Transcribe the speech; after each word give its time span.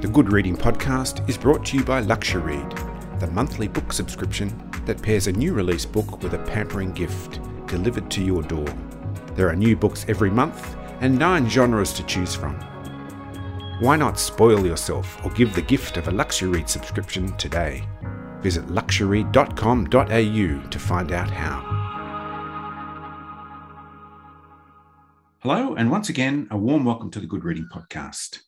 The 0.00 0.08
Good 0.08 0.32
Reading 0.32 0.56
Podcast 0.56 1.28
is 1.28 1.36
brought 1.36 1.62
to 1.66 1.76
you 1.76 1.84
by 1.84 2.02
LuxuryRead, 2.02 3.20
the 3.20 3.26
monthly 3.26 3.68
book 3.68 3.92
subscription 3.92 4.50
that 4.86 5.02
pairs 5.02 5.26
a 5.26 5.32
new 5.32 5.52
release 5.52 5.84
book 5.84 6.22
with 6.22 6.32
a 6.32 6.38
pampering 6.38 6.92
gift 6.92 7.38
delivered 7.66 8.10
to 8.12 8.24
your 8.24 8.40
door. 8.40 8.64
There 9.34 9.50
are 9.50 9.54
new 9.54 9.76
books 9.76 10.06
every 10.08 10.30
month 10.30 10.74
and 11.02 11.18
nine 11.18 11.50
genres 11.50 11.92
to 11.92 12.02
choose 12.04 12.34
from. 12.34 12.54
Why 13.80 13.96
not 13.96 14.18
spoil 14.18 14.64
yourself 14.64 15.22
or 15.22 15.30
give 15.32 15.54
the 15.54 15.60
gift 15.60 15.98
of 15.98 16.08
a 16.08 16.12
LuxuryRead 16.12 16.70
subscription 16.70 17.36
today? 17.36 17.86
Visit 18.40 18.70
luxury.com.au 18.70 19.84
to 20.70 20.78
find 20.78 21.12
out 21.12 21.30
how. 21.30 21.60
Hello, 25.40 25.74
and 25.74 25.90
once 25.90 26.08
again, 26.08 26.48
a 26.50 26.56
warm 26.56 26.86
welcome 26.86 27.10
to 27.10 27.20
the 27.20 27.26
Good 27.26 27.44
Reading 27.44 27.68
Podcast. 27.70 28.38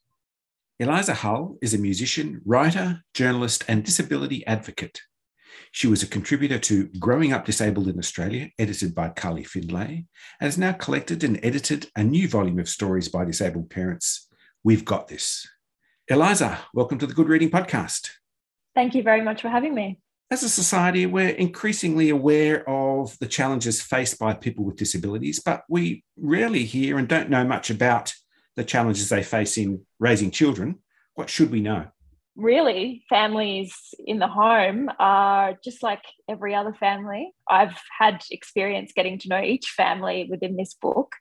Eliza 0.82 1.14
Hull 1.14 1.59
is 1.62 1.74
a 1.74 1.78
musician, 1.78 2.41
writer, 2.45 3.04
journalist, 3.14 3.64
and 3.68 3.84
disability 3.84 4.45
advocate. 4.48 5.00
She 5.70 5.86
was 5.86 6.02
a 6.02 6.08
contributor 6.08 6.58
to 6.58 6.88
Growing 6.98 7.32
Up 7.32 7.45
Disabled 7.45 7.86
in 7.86 8.00
Australia, 8.00 8.50
edited 8.58 8.92
by 8.92 9.10
Carly 9.10 9.45
Findlay, 9.45 10.06
and 10.41 10.46
has 10.48 10.58
now 10.58 10.72
collected 10.72 11.22
and 11.22 11.38
edited 11.41 11.88
a 11.95 12.02
new 12.02 12.27
volume 12.27 12.58
of 12.58 12.68
stories 12.68 13.08
by 13.08 13.24
disabled 13.24 13.70
parents. 13.70 14.28
We've 14.64 14.84
got 14.84 15.06
this. 15.06 15.48
Eliza, 16.08 16.58
welcome 16.74 16.98
to 16.98 17.06
the 17.06 17.14
Good 17.14 17.28
Reading 17.28 17.50
Podcast. 17.50 18.10
Thank 18.74 18.96
you 18.96 19.05
very 19.05 19.20
much 19.20 19.41
for 19.41 19.50
having 19.50 19.77
me. 19.77 20.00
As 20.33 20.42
a 20.42 20.48
society, 20.48 21.06
we're 21.06 21.28
increasingly 21.28 22.10
aware 22.10 22.69
of 22.69 23.16
the 23.20 23.28
challenges 23.28 23.80
faced 23.80 24.19
by 24.19 24.34
people 24.34 24.64
with 24.64 24.78
disabilities, 24.78 25.38
but 25.38 25.62
we 25.69 26.02
rarely 26.16 26.64
hear 26.64 26.98
and 26.98 27.06
don't 27.06 27.30
know 27.30 27.44
much 27.44 27.70
about 27.70 28.12
the 28.56 28.64
challenges 28.64 29.08
they 29.08 29.22
face 29.22 29.56
in 29.56 29.80
raising 30.02 30.33
children. 30.33 30.80
What 31.15 31.30
should 31.30 31.51
we 31.51 31.61
know? 31.61 31.86
Really, 32.34 33.05
families 33.08 33.75
in 33.98 34.19
the 34.19 34.27
home 34.27 34.91
are 34.98 35.56
just 35.62 35.83
like 35.83 36.03
every 36.28 36.55
other 36.55 36.75
family. 36.75 37.33
I've 37.48 37.78
had 37.98 38.25
experience 38.31 38.92
getting 38.97 39.19
to 39.20 39.28
know 39.28 39.41
each 39.41 39.69
family 39.69 40.27
within 40.28 40.56
this 40.56 40.75
book, 40.75 41.12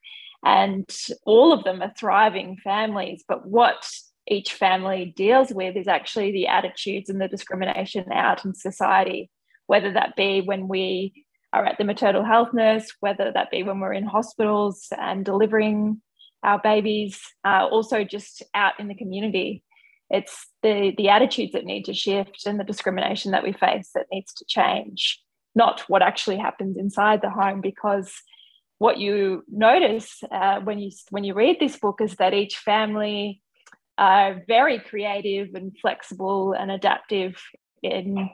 and 0.44 0.90
all 1.26 1.54
of 1.54 1.64
them 1.64 1.82
are 1.82 1.94
thriving 1.98 2.58
families. 2.64 3.24
But 3.28 3.46
what 3.46 3.86
each 4.28 4.54
family 4.54 5.14
deals 5.16 5.52
with 5.52 5.76
is 5.76 5.88
actually 5.88 6.32
the 6.32 6.48
attitudes 6.48 7.10
and 7.10 7.22
the 7.22 7.28
discrimination 7.28 8.12
out 8.12 8.46
in 8.46 8.56
society, 8.56 9.30
whether 9.68 9.94
that 9.94 10.16
be 10.16 10.42
when 10.42 10.68
we 10.68 11.26
are 11.54 11.66
at 11.66 11.78
the 11.78 11.84
maternal 11.84 12.24
health 12.24 12.54
nurse, 12.54 12.90
whether 13.02 13.32
that 13.34 13.52
be 13.52 13.62
when 13.64 13.80
we're 13.80 13.94
in 13.94 14.06
hospitals 14.06 14.88
and 14.98 15.26
delivering 15.26 16.02
our 16.44 16.60
babies, 16.60 17.20
uh, 17.46 17.68
also 17.70 18.04
just 18.04 18.44
out 18.54 18.80
in 18.80 18.88
the 18.88 18.96
community. 18.96 19.64
It's 20.10 20.48
the, 20.62 20.94
the 20.98 21.10
attitudes 21.10 21.54
that 21.54 21.66
need 21.66 21.86
to 21.86 21.94
shift 21.94 22.46
and 22.46 22.60
the 22.60 22.66
discrimination 22.66 23.32
that 23.32 23.44
we 23.44 23.54
face 23.54 23.92
that 23.96 24.08
needs 24.12 24.34
to 24.34 24.46
change, 24.46 25.22
not 25.56 25.82
what 25.88 26.02
actually 26.02 26.38
happens 26.38 26.78
inside 26.78 27.22
the 27.22 27.30
home. 27.30 27.62
Because 27.62 28.12
what 28.78 28.98
you 28.98 29.44
notice 29.48 30.24
uh, 30.32 30.60
when 30.62 30.80
you 30.80 30.92
when 31.12 31.24
you 31.24 31.36
read 31.36 31.58
this 31.60 31.78
book 31.78 32.02
is 32.02 32.16
that 32.16 32.34
each 32.34 32.58
family 32.58 33.42
are 33.98 34.42
very 34.48 34.80
creative 34.80 35.54
and 35.54 35.72
flexible 35.80 36.54
and 36.54 36.72
adaptive 36.72 37.40
in 37.84 38.30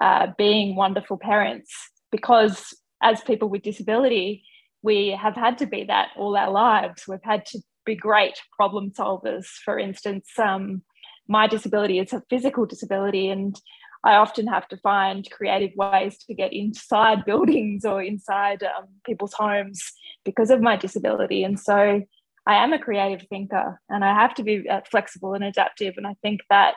uh, 0.00 0.26
being 0.36 0.74
wonderful 0.74 1.16
parents 1.16 1.70
because 2.10 2.74
as 3.00 3.20
people 3.20 3.48
with 3.48 3.62
disability 3.62 4.44
we 4.82 5.10
have 5.10 5.34
had 5.34 5.58
to 5.58 5.66
be 5.66 5.84
that 5.84 6.08
all 6.16 6.36
our 6.36 6.50
lives 6.50 7.04
we've 7.06 7.22
had 7.22 7.44
to 7.46 7.58
be 7.84 7.94
great 7.94 8.38
problem 8.56 8.90
solvers 8.90 9.46
for 9.64 9.78
instance 9.78 10.28
um, 10.38 10.82
my 11.28 11.46
disability 11.46 11.98
is 11.98 12.12
a 12.12 12.22
physical 12.28 12.66
disability 12.66 13.28
and 13.28 13.60
I 14.04 14.16
often 14.16 14.48
have 14.48 14.66
to 14.68 14.76
find 14.78 15.30
creative 15.30 15.70
ways 15.76 16.18
to 16.26 16.34
get 16.34 16.52
inside 16.52 17.24
buildings 17.26 17.84
or 17.84 18.02
inside 18.02 18.62
um, 18.62 18.88
people's 19.04 19.34
homes 19.34 19.92
because 20.24 20.50
of 20.50 20.60
my 20.60 20.76
disability. 20.76 21.44
And 21.44 21.58
so 21.58 22.02
I 22.46 22.54
am 22.54 22.72
a 22.72 22.78
creative 22.78 23.26
thinker 23.28 23.80
and 23.88 24.04
I 24.04 24.14
have 24.14 24.34
to 24.34 24.42
be 24.42 24.68
uh, 24.68 24.80
flexible 24.90 25.34
and 25.34 25.44
adaptive. 25.44 25.94
And 25.96 26.06
I 26.06 26.14
think 26.22 26.40
that 26.50 26.74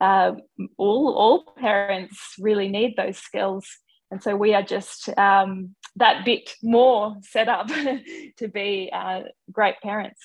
uh, 0.00 0.32
all, 0.78 1.14
all 1.14 1.44
parents 1.58 2.34
really 2.38 2.68
need 2.68 2.94
those 2.96 3.18
skills. 3.18 3.66
And 4.12 4.22
so 4.22 4.36
we 4.36 4.52
are 4.52 4.62
just 4.62 5.08
um, 5.18 5.74
that 5.96 6.26
bit 6.26 6.54
more 6.62 7.16
set 7.22 7.48
up 7.48 7.66
to 8.36 8.48
be 8.48 8.90
uh, 8.92 9.22
great 9.50 9.80
parents. 9.82 10.20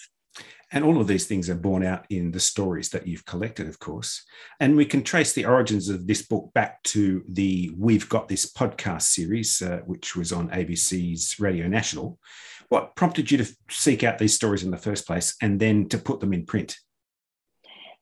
And 0.73 0.83
all 0.83 0.99
of 0.99 1.07
these 1.07 1.25
things 1.25 1.49
are 1.49 1.55
borne 1.55 1.85
out 1.85 2.05
in 2.09 2.31
the 2.31 2.41
stories 2.41 2.89
that 2.89 3.07
you've 3.07 3.25
collected, 3.25 3.69
of 3.69 3.79
course. 3.79 4.25
And 4.59 4.75
we 4.75 4.83
can 4.83 5.03
trace 5.03 5.31
the 5.31 5.45
origins 5.45 5.87
of 5.87 6.05
this 6.05 6.21
book 6.21 6.51
back 6.53 6.83
to 6.83 7.23
the 7.29 7.71
We've 7.77 8.09
Got 8.09 8.27
This 8.27 8.51
podcast 8.51 9.03
series, 9.03 9.61
uh, 9.61 9.79
which 9.85 10.17
was 10.17 10.33
on 10.33 10.49
ABC's 10.49 11.39
Radio 11.39 11.69
National. 11.69 12.19
What 12.67 12.93
prompted 12.97 13.31
you 13.31 13.37
to 13.37 13.47
seek 13.69 14.03
out 14.03 14.17
these 14.17 14.35
stories 14.35 14.63
in 14.63 14.71
the 14.71 14.77
first 14.77 15.07
place 15.07 15.33
and 15.41 15.61
then 15.61 15.87
to 15.87 15.97
put 15.97 16.19
them 16.19 16.33
in 16.33 16.45
print? 16.45 16.75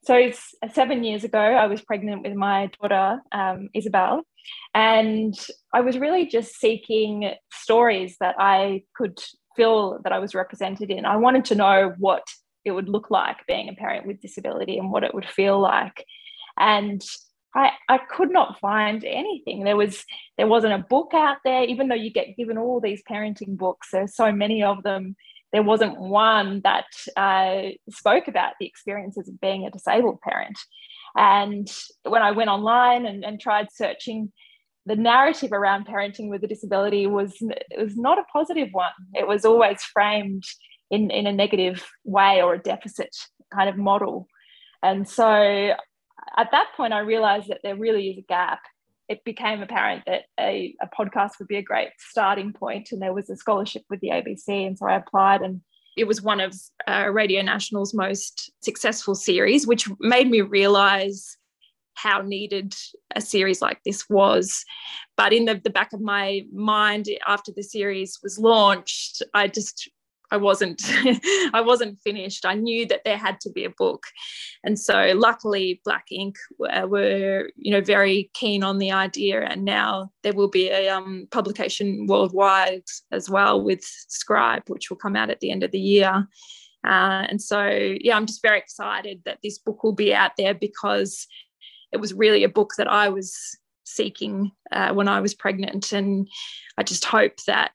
So, 0.05 0.31
seven 0.71 1.03
years 1.03 1.23
ago, 1.23 1.39
I 1.39 1.65
was 1.65 1.81
pregnant 1.81 2.21
with 2.21 2.35
my 2.35 2.69
daughter, 2.79 3.21
um, 3.31 3.69
Isabel, 3.73 4.21
and 4.75 5.33
I 5.73 5.81
was 5.81 5.97
really 5.97 6.27
just 6.27 6.59
seeking 6.59 7.31
stories 7.51 8.15
that 8.19 8.35
I 8.37 8.83
could 8.95 9.17
feel 9.55 9.99
that 10.03 10.13
I 10.13 10.19
was 10.19 10.35
represented 10.35 10.91
in. 10.91 11.05
I 11.05 11.15
wanted 11.15 11.45
to 11.45 11.55
know 11.55 11.95
what 11.97 12.21
it 12.65 12.71
would 12.71 12.87
look 12.87 13.09
like 13.09 13.37
being 13.47 13.67
a 13.67 13.73
parent 13.73 14.05
with 14.05 14.21
disability 14.21 14.77
and 14.77 14.91
what 14.91 15.03
it 15.03 15.15
would 15.15 15.27
feel 15.27 15.59
like. 15.59 16.05
And 16.59 17.03
I, 17.55 17.71
I 17.89 17.97
could 17.97 18.31
not 18.31 18.59
find 18.59 19.03
anything. 19.03 19.63
There 19.63 19.77
was 19.77 20.03
there 20.37 20.45
wasn't 20.47 20.73
a 20.73 20.85
book 20.87 21.13
out 21.15 21.37
there, 21.43 21.63
even 21.63 21.87
though 21.87 21.95
you 21.95 22.11
get 22.11 22.37
given 22.37 22.59
all 22.59 22.79
these 22.79 23.01
parenting 23.09 23.57
books. 23.57 23.87
There's 23.91 24.15
so 24.15 24.31
many 24.31 24.61
of 24.61 24.83
them. 24.83 25.15
There 25.53 25.63
wasn't 25.63 25.99
one 25.99 26.61
that 26.63 26.85
uh, 27.15 27.69
spoke 27.89 28.27
about 28.27 28.53
the 28.59 28.65
experiences 28.65 29.29
of 29.29 29.39
being 29.39 29.65
a 29.65 29.71
disabled 29.71 30.19
parent. 30.21 30.57
And 31.15 31.71
when 32.03 32.21
I 32.21 32.31
went 32.31 32.49
online 32.49 33.05
and, 33.05 33.23
and 33.23 33.39
tried 33.39 33.67
searching, 33.71 34.31
the 34.85 34.95
narrative 34.95 35.51
around 35.51 35.87
parenting 35.87 36.29
with 36.29 36.43
a 36.43 36.47
disability 36.47 37.07
was 37.07 37.33
was 37.77 37.95
not 37.95 38.19
a 38.19 38.25
positive 38.31 38.69
one. 38.71 38.91
It 39.13 39.27
was 39.27 39.45
always 39.45 39.81
framed 39.81 40.43
in, 40.91 41.09
in 41.09 41.25
a 41.25 41.33
negative 41.33 41.85
way 42.03 42.41
or 42.41 42.53
a 42.53 42.59
deficit 42.59 43.15
kind 43.53 43.69
of 43.69 43.77
model. 43.77 44.27
And 44.83 45.07
so 45.07 45.25
at 46.37 46.51
that 46.51 46.67
point, 46.77 46.93
I 46.93 46.99
realized 46.99 47.47
that 47.49 47.61
there 47.63 47.75
really 47.75 48.09
is 48.09 48.17
a 48.19 48.25
gap. 48.27 48.59
It 49.07 49.23
became 49.23 49.61
apparent 49.61 50.03
that 50.07 50.23
a, 50.39 50.75
a 50.81 50.87
podcast 50.87 51.39
would 51.39 51.47
be 51.47 51.57
a 51.57 51.63
great 51.63 51.89
starting 51.99 52.53
point, 52.53 52.89
and 52.91 53.01
there 53.01 53.13
was 53.13 53.29
a 53.29 53.35
scholarship 53.35 53.83
with 53.89 53.99
the 53.99 54.09
ABC. 54.09 54.67
And 54.67 54.77
so 54.77 54.87
I 54.87 54.95
applied, 54.95 55.41
and 55.41 55.61
it 55.95 56.07
was 56.07 56.21
one 56.21 56.39
of 56.39 56.55
uh, 56.87 57.09
Radio 57.11 57.41
National's 57.41 57.93
most 57.93 58.51
successful 58.61 59.15
series, 59.15 59.67
which 59.67 59.87
made 59.99 60.29
me 60.29 60.41
realize 60.41 61.37
how 61.95 62.21
needed 62.21 62.75
a 63.15 63.21
series 63.21 63.61
like 63.61 63.79
this 63.85 64.09
was. 64.09 64.65
But 65.17 65.33
in 65.33 65.45
the, 65.45 65.59
the 65.63 65.69
back 65.69 65.93
of 65.93 66.01
my 66.01 66.41
mind, 66.53 67.07
after 67.25 67.51
the 67.55 67.63
series 67.63 68.19
was 68.21 68.37
launched, 68.37 69.23
I 69.33 69.47
just 69.47 69.89
I 70.31 70.37
wasn't 70.37 70.81
I 71.53 71.61
wasn't 71.61 71.99
finished. 72.01 72.45
I 72.45 72.55
knew 72.55 72.85
that 72.87 73.01
there 73.05 73.17
had 73.17 73.39
to 73.41 73.51
be 73.51 73.65
a 73.65 73.69
book, 73.69 74.03
and 74.63 74.79
so 74.79 75.13
luckily 75.15 75.81
Black 75.83 76.05
Inc 76.11 76.35
uh, 76.69 76.87
were 76.87 77.49
you 77.55 77.71
know 77.71 77.81
very 77.81 78.29
keen 78.33 78.63
on 78.63 78.77
the 78.77 78.91
idea, 78.91 79.41
and 79.41 79.63
now 79.63 80.11
there 80.23 80.33
will 80.33 80.49
be 80.49 80.69
a 80.69 80.89
um, 80.89 81.27
publication 81.31 82.07
worldwide 82.07 82.83
as 83.11 83.29
well 83.29 83.63
with 83.63 83.83
Scribe, 83.83 84.63
which 84.67 84.89
will 84.89 84.97
come 84.97 85.15
out 85.15 85.29
at 85.29 85.39
the 85.39 85.51
end 85.51 85.63
of 85.63 85.71
the 85.71 85.79
year. 85.79 86.27
Uh, 86.85 87.25
and 87.29 87.41
so 87.41 87.67
yeah, 87.67 88.15
I'm 88.15 88.27
just 88.27 88.41
very 88.41 88.59
excited 88.59 89.21
that 89.25 89.39
this 89.41 89.57
book 89.57 89.83
will 89.83 89.93
be 89.93 90.13
out 90.13 90.31
there 90.37 90.53
because 90.53 91.27
it 91.91 91.97
was 91.97 92.13
really 92.13 92.43
a 92.43 92.49
book 92.49 92.73
that 92.77 92.91
I 92.91 93.09
was 93.09 93.35
seeking 93.85 94.51
uh, 94.71 94.93
when 94.93 95.07
I 95.07 95.21
was 95.21 95.33
pregnant, 95.33 95.91
and 95.91 96.27
I 96.77 96.83
just 96.83 97.05
hope 97.05 97.37
that 97.47 97.73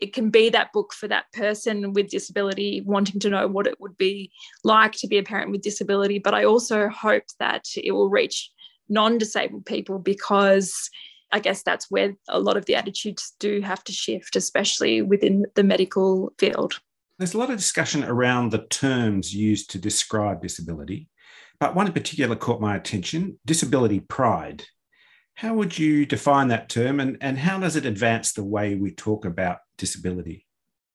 it 0.00 0.12
can 0.12 0.30
be 0.30 0.48
that 0.50 0.72
book 0.72 0.92
for 0.92 1.08
that 1.08 1.30
person 1.32 1.92
with 1.92 2.10
disability 2.10 2.82
wanting 2.84 3.20
to 3.20 3.30
know 3.30 3.46
what 3.46 3.66
it 3.66 3.80
would 3.80 3.96
be 3.96 4.30
like 4.64 4.92
to 4.92 5.06
be 5.06 5.18
a 5.18 5.22
parent 5.22 5.50
with 5.50 5.62
disability. 5.62 6.18
But 6.18 6.34
I 6.34 6.44
also 6.44 6.88
hope 6.88 7.24
that 7.38 7.64
it 7.76 7.92
will 7.92 8.10
reach 8.10 8.50
non 8.88 9.18
disabled 9.18 9.66
people 9.66 9.98
because 9.98 10.90
I 11.32 11.40
guess 11.40 11.62
that's 11.62 11.90
where 11.90 12.14
a 12.28 12.38
lot 12.38 12.56
of 12.56 12.66
the 12.66 12.76
attitudes 12.76 13.34
do 13.40 13.60
have 13.60 13.82
to 13.84 13.92
shift, 13.92 14.36
especially 14.36 15.02
within 15.02 15.44
the 15.54 15.64
medical 15.64 16.32
field. 16.38 16.80
There's 17.18 17.34
a 17.34 17.38
lot 17.38 17.50
of 17.50 17.56
discussion 17.56 18.04
around 18.04 18.52
the 18.52 18.66
terms 18.68 19.34
used 19.34 19.70
to 19.70 19.78
describe 19.78 20.42
disability, 20.42 21.08
but 21.58 21.74
one 21.74 21.86
in 21.86 21.92
particular 21.92 22.36
caught 22.36 22.60
my 22.60 22.76
attention 22.76 23.38
disability 23.44 24.00
pride. 24.00 24.64
How 25.36 25.52
would 25.52 25.78
you 25.78 26.06
define 26.06 26.48
that 26.48 26.70
term 26.70 26.98
and, 26.98 27.18
and 27.20 27.38
how 27.38 27.60
does 27.60 27.76
it 27.76 27.84
advance 27.84 28.32
the 28.32 28.42
way 28.42 28.74
we 28.74 28.90
talk 28.90 29.26
about 29.26 29.58
disability? 29.76 30.46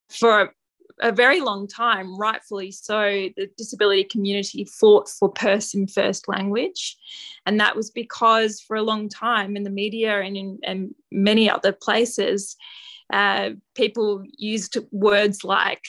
For 0.09 0.51
a 0.99 1.11
very 1.11 1.41
long 1.41 1.67
time, 1.67 2.17
rightfully 2.17 2.71
so, 2.71 3.29
the 3.37 3.49
disability 3.55 4.03
community 4.03 4.65
fought 4.65 5.09
for 5.09 5.29
person 5.29 5.87
first 5.87 6.27
language. 6.27 6.97
And 7.45 7.59
that 7.59 7.75
was 7.75 7.91
because 7.91 8.59
for 8.61 8.75
a 8.75 8.83
long 8.83 9.09
time 9.09 9.55
in 9.55 9.61
the 9.61 9.69
media 9.69 10.21
and 10.21 10.35
in 10.35 10.59
and 10.63 10.95
many 11.11 11.47
other 11.47 11.71
places, 11.71 12.55
uh, 13.13 13.51
people 13.75 14.23
used 14.37 14.75
words 14.91 15.43
like 15.43 15.83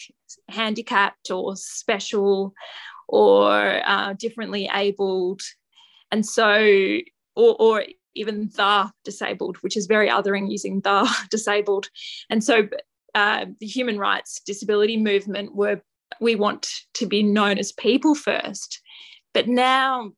handicapped 0.50 1.31
or 1.31 1.56
special 1.56 2.52
or 3.08 3.81
uh, 3.87 4.12
differently 4.12 4.69
abled. 4.72 5.40
And 6.10 6.26
so, 6.26 6.99
or, 7.34 7.56
or 7.58 7.84
even 8.14 8.50
the 8.56 8.91
disabled, 9.05 9.56
which 9.59 9.76
is 9.76 9.87
very 9.87 10.09
othering 10.09 10.50
using 10.50 10.81
the 10.81 11.09
disabled. 11.31 11.88
And 12.31 12.43
so 12.43 12.69
uh, 13.14 13.47
the 13.61 13.67
human 13.67 13.99
rights 13.99 14.41
disability 14.44 14.97
movement 14.97 15.55
were 15.55 15.82
we 16.20 16.35
want 16.35 16.70
to 16.94 17.06
be 17.06 17.23
known 17.23 17.59
as 17.59 17.73
people 17.73 18.14
first. 18.14 18.81
But 19.32 19.49
now 19.49 20.12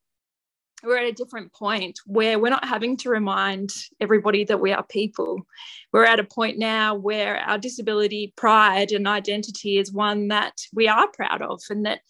we're 0.82 0.99
at 0.99 1.06
a 1.06 1.12
different 1.12 1.52
point 1.52 1.99
where 2.05 2.38
we're 2.38 2.50
not 2.50 2.64
having 2.64 2.96
to 2.99 3.08
remind 3.08 3.70
everybody 4.00 4.44
that 4.44 4.61
we 4.61 4.73
are 4.73 4.82
people. 4.82 5.46
We're 5.93 6.05
at 6.05 6.20
a 6.20 6.25
point 6.25 6.58
now 6.58 6.94
where 6.94 7.38
our 7.38 7.58
disability 7.58 8.35
pride 8.37 8.93
and 8.93 9.08
identity 9.08 9.79
is 9.79 9.93
one 9.93 10.29
that 10.29 10.61
we 10.75 10.88
are 10.88 11.08
proud 11.08 11.43
of 11.43 11.61
and 11.70 11.87
that 11.87 12.00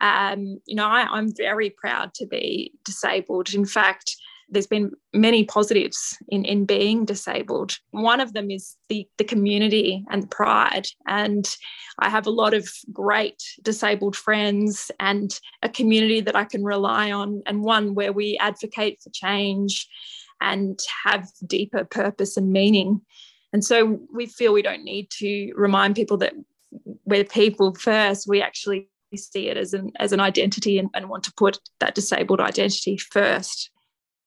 um, 0.00 0.60
you 0.66 0.76
know 0.76 0.86
I, 0.86 1.02
i'm 1.10 1.34
very 1.34 1.70
proud 1.70 2.12
to 2.14 2.26
be 2.26 2.72
disabled 2.84 3.54
in 3.54 3.64
fact 3.64 4.16
there's 4.48 4.66
been 4.66 4.92
many 5.12 5.44
positives 5.44 6.16
in, 6.28 6.44
in 6.44 6.64
being 6.64 7.04
disabled. 7.04 7.78
One 7.90 8.20
of 8.20 8.32
them 8.32 8.50
is 8.50 8.76
the, 8.88 9.08
the 9.18 9.24
community 9.24 10.04
and 10.10 10.30
pride. 10.30 10.86
And 11.06 11.48
I 11.98 12.08
have 12.08 12.26
a 12.26 12.30
lot 12.30 12.54
of 12.54 12.68
great 12.92 13.42
disabled 13.62 14.16
friends 14.16 14.90
and 15.00 15.38
a 15.62 15.68
community 15.68 16.20
that 16.20 16.36
I 16.36 16.44
can 16.44 16.62
rely 16.62 17.10
on, 17.10 17.42
and 17.46 17.62
one 17.62 17.94
where 17.94 18.12
we 18.12 18.38
advocate 18.40 19.00
for 19.02 19.10
change 19.10 19.88
and 20.40 20.78
have 21.04 21.28
deeper 21.46 21.84
purpose 21.84 22.36
and 22.36 22.52
meaning. 22.52 23.00
And 23.52 23.64
so 23.64 24.00
we 24.14 24.26
feel 24.26 24.52
we 24.52 24.62
don't 24.62 24.84
need 24.84 25.10
to 25.18 25.52
remind 25.54 25.96
people 25.96 26.18
that 26.18 26.34
we're 27.04 27.24
people 27.24 27.74
first. 27.74 28.28
We 28.28 28.42
actually 28.42 28.88
see 29.14 29.48
it 29.48 29.56
as 29.56 29.72
an 29.72 29.92
as 29.98 30.12
an 30.12 30.20
identity 30.20 30.78
and, 30.78 30.90
and 30.92 31.08
want 31.08 31.24
to 31.24 31.32
put 31.36 31.58
that 31.80 31.94
disabled 31.94 32.40
identity 32.40 32.98
first. 32.98 33.70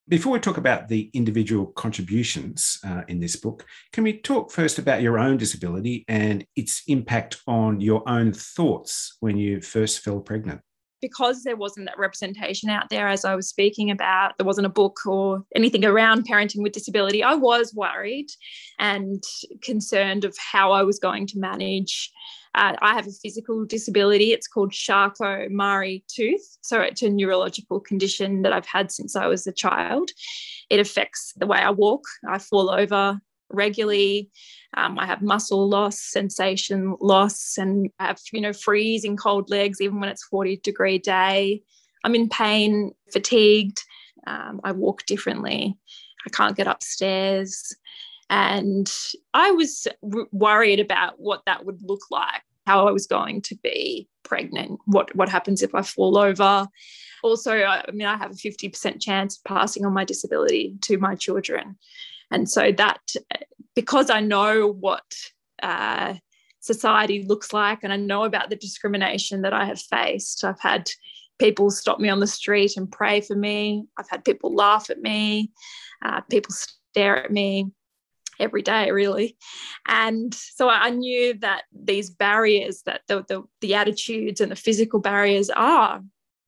Before 0.09 0.33
we 0.33 0.39
talk 0.39 0.57
about 0.57 0.87
the 0.87 1.11
individual 1.13 1.67
contributions 1.67 2.79
uh, 2.83 3.03
in 3.07 3.19
this 3.19 3.35
book, 3.35 3.63
can 3.93 4.03
we 4.03 4.19
talk 4.19 4.51
first 4.51 4.79
about 4.79 5.03
your 5.03 5.19
own 5.19 5.37
disability 5.37 6.03
and 6.07 6.43
its 6.55 6.81
impact 6.87 7.39
on 7.45 7.79
your 7.79 8.01
own 8.09 8.33
thoughts 8.33 9.17
when 9.19 9.37
you 9.37 9.61
first 9.61 9.99
fell 9.99 10.19
pregnant? 10.19 10.61
Because 11.01 11.43
there 11.43 11.55
wasn't 11.55 11.85
that 11.87 11.97
representation 11.97 12.69
out 12.69 12.89
there, 12.89 13.07
as 13.07 13.23
I 13.25 13.35
was 13.35 13.47
speaking 13.47 13.89
about, 13.89 14.37
there 14.37 14.45
wasn't 14.45 14.67
a 14.67 14.69
book 14.69 14.99
or 15.05 15.45
anything 15.55 15.85
around 15.85 16.27
parenting 16.27 16.61
with 16.61 16.73
disability. 16.73 17.23
I 17.23 17.35
was 17.35 17.73
worried 17.73 18.27
and 18.79 19.23
concerned 19.61 20.25
of 20.25 20.35
how 20.37 20.71
I 20.71 20.83
was 20.83 20.99
going 20.99 21.27
to 21.27 21.39
manage 21.39 22.11
uh, 22.55 22.75
I 22.81 22.93
have 22.95 23.07
a 23.07 23.11
physical 23.11 23.65
disability. 23.65 24.33
It's 24.33 24.47
called 24.47 24.71
Charcot-Marie-Tooth. 24.71 26.57
So 26.61 26.81
it's 26.81 27.01
a 27.01 27.09
neurological 27.09 27.79
condition 27.79 28.41
that 28.41 28.53
I've 28.53 28.65
had 28.65 28.91
since 28.91 29.15
I 29.15 29.27
was 29.27 29.45
a 29.45 29.51
child. 29.51 30.09
It 30.69 30.79
affects 30.79 31.33
the 31.37 31.47
way 31.47 31.59
I 31.59 31.69
walk. 31.69 32.03
I 32.27 32.39
fall 32.39 32.69
over 32.69 33.19
regularly. 33.51 34.29
Um, 34.75 34.99
I 34.99 35.05
have 35.05 35.21
muscle 35.21 35.67
loss, 35.67 35.99
sensation 35.99 36.95
loss, 37.01 37.57
and 37.57 37.89
I 37.99 38.07
have, 38.07 38.19
you 38.31 38.41
know, 38.41 38.53
freezing 38.53 39.17
cold 39.17 39.49
legs 39.49 39.81
even 39.81 39.99
when 39.99 40.09
it's 40.09 40.23
40 40.25 40.57
degree 40.57 40.99
day. 40.99 41.63
I'm 42.03 42.15
in 42.15 42.29
pain, 42.29 42.91
fatigued. 43.11 43.83
Um, 44.27 44.61
I 44.63 44.71
walk 44.71 45.05
differently. 45.05 45.77
I 46.25 46.29
can't 46.29 46.55
get 46.55 46.67
upstairs. 46.67 47.75
And 48.29 48.91
I 49.33 49.51
was 49.51 49.87
worried 50.31 50.79
about 50.79 51.19
what 51.19 51.41
that 51.45 51.65
would 51.65 51.81
look 51.81 52.01
like, 52.11 52.43
how 52.67 52.87
I 52.87 52.91
was 52.91 53.07
going 53.07 53.41
to 53.43 53.55
be 53.63 54.07
pregnant, 54.23 54.79
what, 54.85 55.13
what 55.15 55.29
happens 55.29 55.63
if 55.63 55.73
I 55.73 55.81
fall 55.81 56.17
over. 56.17 56.67
Also, 57.23 57.51
I 57.63 57.83
mean, 57.91 58.07
I 58.07 58.17
have 58.17 58.31
a 58.31 58.35
50% 58.35 59.01
chance 59.01 59.37
of 59.37 59.43
passing 59.43 59.85
on 59.85 59.93
my 59.93 60.05
disability 60.05 60.75
to 60.81 60.97
my 60.97 61.15
children. 61.15 61.77
And 62.31 62.49
so 62.49 62.71
that, 62.71 62.99
because 63.75 64.09
I 64.09 64.21
know 64.21 64.67
what 64.67 65.13
uh, 65.61 66.15
society 66.59 67.23
looks 67.23 67.53
like 67.53 67.79
and 67.83 67.91
I 67.91 67.97
know 67.97 68.23
about 68.23 68.49
the 68.49 68.55
discrimination 68.55 69.41
that 69.41 69.53
I 69.53 69.65
have 69.65 69.81
faced, 69.81 70.43
I've 70.43 70.59
had 70.59 70.89
people 71.39 71.71
stop 71.71 71.99
me 71.99 72.09
on 72.09 72.19
the 72.19 72.27
street 72.27 72.77
and 72.77 72.91
pray 72.91 73.21
for 73.21 73.35
me. 73.35 73.85
I've 73.97 74.09
had 74.09 74.25
people 74.25 74.53
laugh 74.53 74.89
at 74.89 75.01
me, 75.01 75.51
uh, 76.03 76.21
people 76.21 76.53
stare 76.53 77.23
at 77.23 77.31
me 77.31 77.71
every 78.39 78.61
day 78.61 78.89
really 78.89 79.37
and 79.87 80.33
so 80.33 80.69
i 80.69 80.89
knew 80.89 81.33
that 81.39 81.63
these 81.73 82.09
barriers 82.09 82.81
that 82.85 83.01
the, 83.07 83.23
the, 83.27 83.43
the 83.61 83.75
attitudes 83.75 84.39
and 84.39 84.51
the 84.51 84.55
physical 84.55 84.99
barriers 84.99 85.49
are 85.49 86.01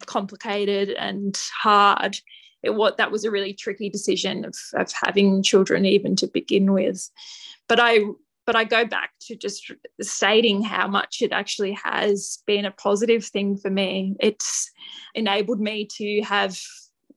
complicated 0.05 0.89
and 0.91 1.39
hard 1.61 2.17
it 2.63 2.75
what 2.75 2.97
that 2.97 3.11
was 3.11 3.23
a 3.23 3.31
really 3.31 3.53
tricky 3.53 3.89
decision 3.89 4.45
of, 4.45 4.55
of 4.73 4.91
having 4.91 5.43
children 5.43 5.85
even 5.85 6.15
to 6.15 6.27
begin 6.27 6.73
with 6.73 7.09
but 7.67 7.79
i 7.79 7.99
but 8.45 8.55
i 8.55 8.63
go 8.63 8.85
back 8.85 9.11
to 9.19 9.35
just 9.35 9.71
stating 10.01 10.61
how 10.61 10.87
much 10.87 11.21
it 11.21 11.31
actually 11.31 11.73
has 11.83 12.39
been 12.45 12.65
a 12.65 12.71
positive 12.71 13.25
thing 13.25 13.57
for 13.57 13.69
me 13.69 14.15
it's 14.19 14.71
enabled 15.13 15.59
me 15.59 15.85
to 15.85 16.21
have 16.21 16.59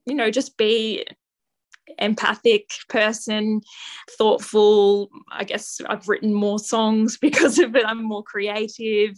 you 0.05 0.15
know 0.15 0.29
just 0.29 0.57
be 0.57 1.05
empathic 1.97 2.69
person, 2.89 3.61
thoughtful. 4.17 5.09
I 5.31 5.43
guess 5.43 5.79
I've 5.87 6.07
written 6.07 6.33
more 6.33 6.59
songs 6.59 7.17
because 7.21 7.59
of 7.59 7.75
it. 7.75 7.85
I'm 7.85 8.03
more 8.03 8.23
creative, 8.23 9.15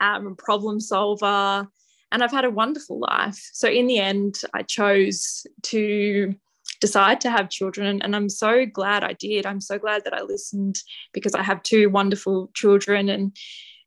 um, 0.00 0.36
problem 0.36 0.80
solver, 0.80 1.68
and 2.12 2.22
I've 2.22 2.32
had 2.32 2.44
a 2.44 2.50
wonderful 2.50 2.98
life. 2.98 3.38
So 3.52 3.68
in 3.68 3.86
the 3.86 3.98
end, 3.98 4.40
I 4.54 4.62
chose 4.62 5.46
to 5.64 6.34
decide 6.80 7.20
to 7.22 7.30
have 7.30 7.50
children 7.50 8.00
and 8.02 8.14
I'm 8.14 8.28
so 8.28 8.64
glad 8.64 9.02
I 9.02 9.14
did. 9.14 9.46
I'm 9.46 9.60
so 9.60 9.78
glad 9.78 10.04
that 10.04 10.14
I 10.14 10.22
listened 10.22 10.78
because 11.12 11.34
I 11.34 11.42
have 11.42 11.62
two 11.62 11.90
wonderful 11.90 12.50
children 12.54 13.08
and 13.08 13.36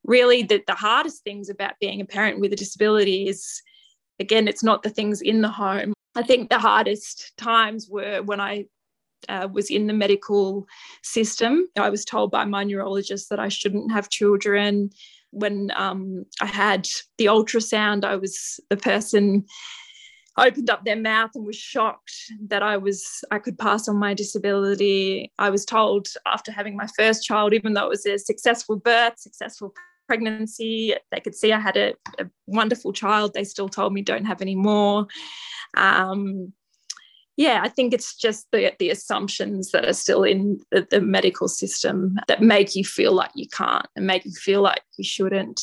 really 0.03 0.44
the, 0.44 0.62
the 0.68 0.75
hardest 0.75 1.23
things 1.23 1.50
about 1.50 1.79
being 1.79 2.01
a 2.01 2.06
parent 2.06 2.39
with 2.39 2.51
a 2.51 2.56
disability 2.56 3.27
is 3.27 3.62
again 4.19 4.47
it's 4.47 4.63
not 4.63 4.83
the 4.83 4.90
things 4.90 5.21
in 5.21 5.42
the 5.42 5.47
home 5.47 5.94
I 6.16 6.23
think 6.23 6.49
the 6.49 6.59
hardest 6.59 7.37
times 7.37 7.87
were 7.90 8.21
when 8.23 8.42
I 8.42 8.66
uh, 9.30 9.47
was 9.51 9.69
in 9.69 9.87
the 9.87 9.94
medical 9.94 10.68
system. 11.04 11.68
I 11.78 11.90
was 11.90 12.04
told 12.04 12.31
by 12.31 12.45
my 12.45 12.63
neurologist 12.63 13.30
that 13.30 13.40
I 13.40 13.47
shouldn't 13.47 13.92
have 13.92 14.09
children. 14.09 14.90
When 15.31 15.71
um, 15.76 16.26
I 16.42 16.45
had 16.45 16.88
the 17.18 17.26
ultrasound, 17.26 18.04
I 18.04 18.16
was 18.16 18.59
the 18.69 18.78
person 18.78 19.45
opened 20.38 20.69
up 20.69 20.85
their 20.85 20.95
mouth 20.95 21.31
and 21.35 21.45
was 21.45 21.57
shocked 21.57 22.14
that 22.47 22.64
I 22.64 22.78
was 22.78 23.06
I 23.31 23.40
could 23.40 23.57
pass 23.57 23.88
on 23.88 23.97
my 23.97 24.14
disability. 24.14 25.31
I 25.40 25.50
was 25.50 25.66
told 25.66 26.07
after 26.26 26.52
having 26.52 26.76
my 26.76 26.88
first 26.97 27.23
child, 27.23 27.54
even 27.54 27.73
though 27.73 27.85
it 27.85 27.90
was 27.90 28.06
a 28.06 28.18
successful 28.18 28.78
birth, 28.78 29.19
successful 29.19 29.73
pregnancy, 30.07 30.95
they 31.11 31.19
could 31.19 31.35
see 31.35 31.54
I 31.54 31.59
had 31.59 31.78
a, 31.78 31.94
a 32.19 32.26
wonderful 32.47 32.94
child. 32.94 33.33
They 33.33 33.44
still 33.44 33.69
told 33.69 33.94
me 33.94 34.02
don't 34.02 34.26
have 34.26 34.42
any 34.42 34.56
more. 34.56 35.07
Um, 35.78 36.54
yeah, 37.42 37.62
I 37.64 37.69
think 37.69 37.92
it's 37.92 38.16
just 38.16 38.45
the 38.52 38.71
the 38.78 38.92
assumptions 38.92 39.71
that 39.71 39.88
are 39.88 39.94
still 39.94 40.24
in 40.24 40.60
the, 40.69 40.88
the, 40.92 41.02
medical 41.02 41.48
system 41.48 42.19
that 42.28 42.44
make 42.44 42.76
you 42.76 42.86
feel 42.86 43.14
like 43.14 43.31
you 43.33 43.48
can't 43.50 43.88
and 43.95 44.06
make 44.06 44.26
you 44.26 44.31
feel 44.31 44.62
like 44.62 44.83
you 44.98 45.04
shouldn't, 45.04 45.60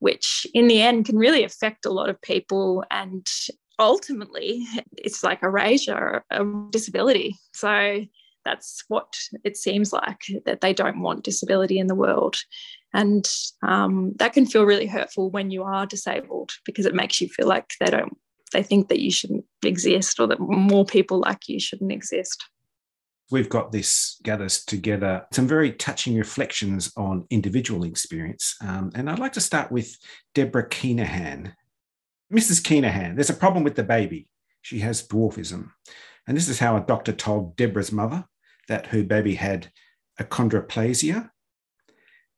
which 0.00 0.46
in 0.52 0.68
the 0.68 0.82
end 0.82 1.06
can 1.06 1.16
really 1.16 1.42
affect 1.42 1.86
a 1.86 1.90
lot 1.90 2.10
of 2.10 2.20
people. 2.20 2.84
And 2.90 3.26
ultimately, 3.78 4.66
it's 4.98 5.24
like 5.24 5.42
erasure, 5.42 6.24
a 6.30 6.44
disability. 6.70 7.36
So 7.54 8.04
that's 8.44 8.84
what 8.88 9.16
it 9.44 9.56
seems 9.56 9.94
like 9.94 10.20
that 10.44 10.60
they 10.60 10.74
don't 10.74 11.00
want 11.00 11.24
disability 11.24 11.78
in 11.78 11.86
the 11.86 11.94
world. 11.94 12.36
And 12.92 13.26
um, 13.62 14.12
that 14.16 14.34
can 14.34 14.44
feel 14.44 14.66
really 14.66 14.86
hurtful 14.86 15.30
when 15.30 15.50
you 15.50 15.62
are 15.62 15.86
disabled 15.86 16.52
because 16.66 16.84
it 16.84 16.94
makes 16.94 17.18
you 17.22 17.28
feel 17.28 17.48
like 17.48 17.72
they 17.80 17.90
don't 17.90 18.18
they 18.54 18.62
think 18.62 18.88
that 18.88 19.00
you 19.00 19.10
shouldn't 19.10 19.44
exist 19.62 20.18
or 20.18 20.26
that 20.28 20.40
more 20.40 20.86
people 20.86 21.20
like 21.20 21.48
you 21.48 21.60
shouldn't 21.60 21.92
exist. 21.92 22.42
We've 23.30 23.48
got 23.48 23.72
this 23.72 24.20
gathers 24.22 24.64
together 24.64 25.26
some 25.32 25.46
very 25.46 25.72
touching 25.72 26.16
reflections 26.16 26.92
on 26.96 27.26
individual 27.30 27.84
experience. 27.84 28.56
Um, 28.62 28.90
and 28.94 29.10
I'd 29.10 29.18
like 29.18 29.32
to 29.34 29.40
start 29.40 29.72
with 29.72 29.96
Deborah 30.34 30.68
Keenahan. 30.68 31.52
Mrs. 32.32 32.62
Keenahan, 32.62 33.14
there's 33.14 33.30
a 33.30 33.34
problem 33.34 33.64
with 33.64 33.76
the 33.76 33.82
baby. 33.82 34.28
She 34.62 34.78
has 34.80 35.06
dwarfism. 35.06 35.70
And 36.26 36.36
this 36.36 36.48
is 36.48 36.58
how 36.58 36.76
a 36.76 36.80
doctor 36.80 37.12
told 37.12 37.56
Deborah's 37.56 37.92
mother 37.92 38.24
that 38.68 38.86
her 38.86 39.02
baby 39.02 39.34
had 39.34 39.70
achondroplasia. 40.20 41.30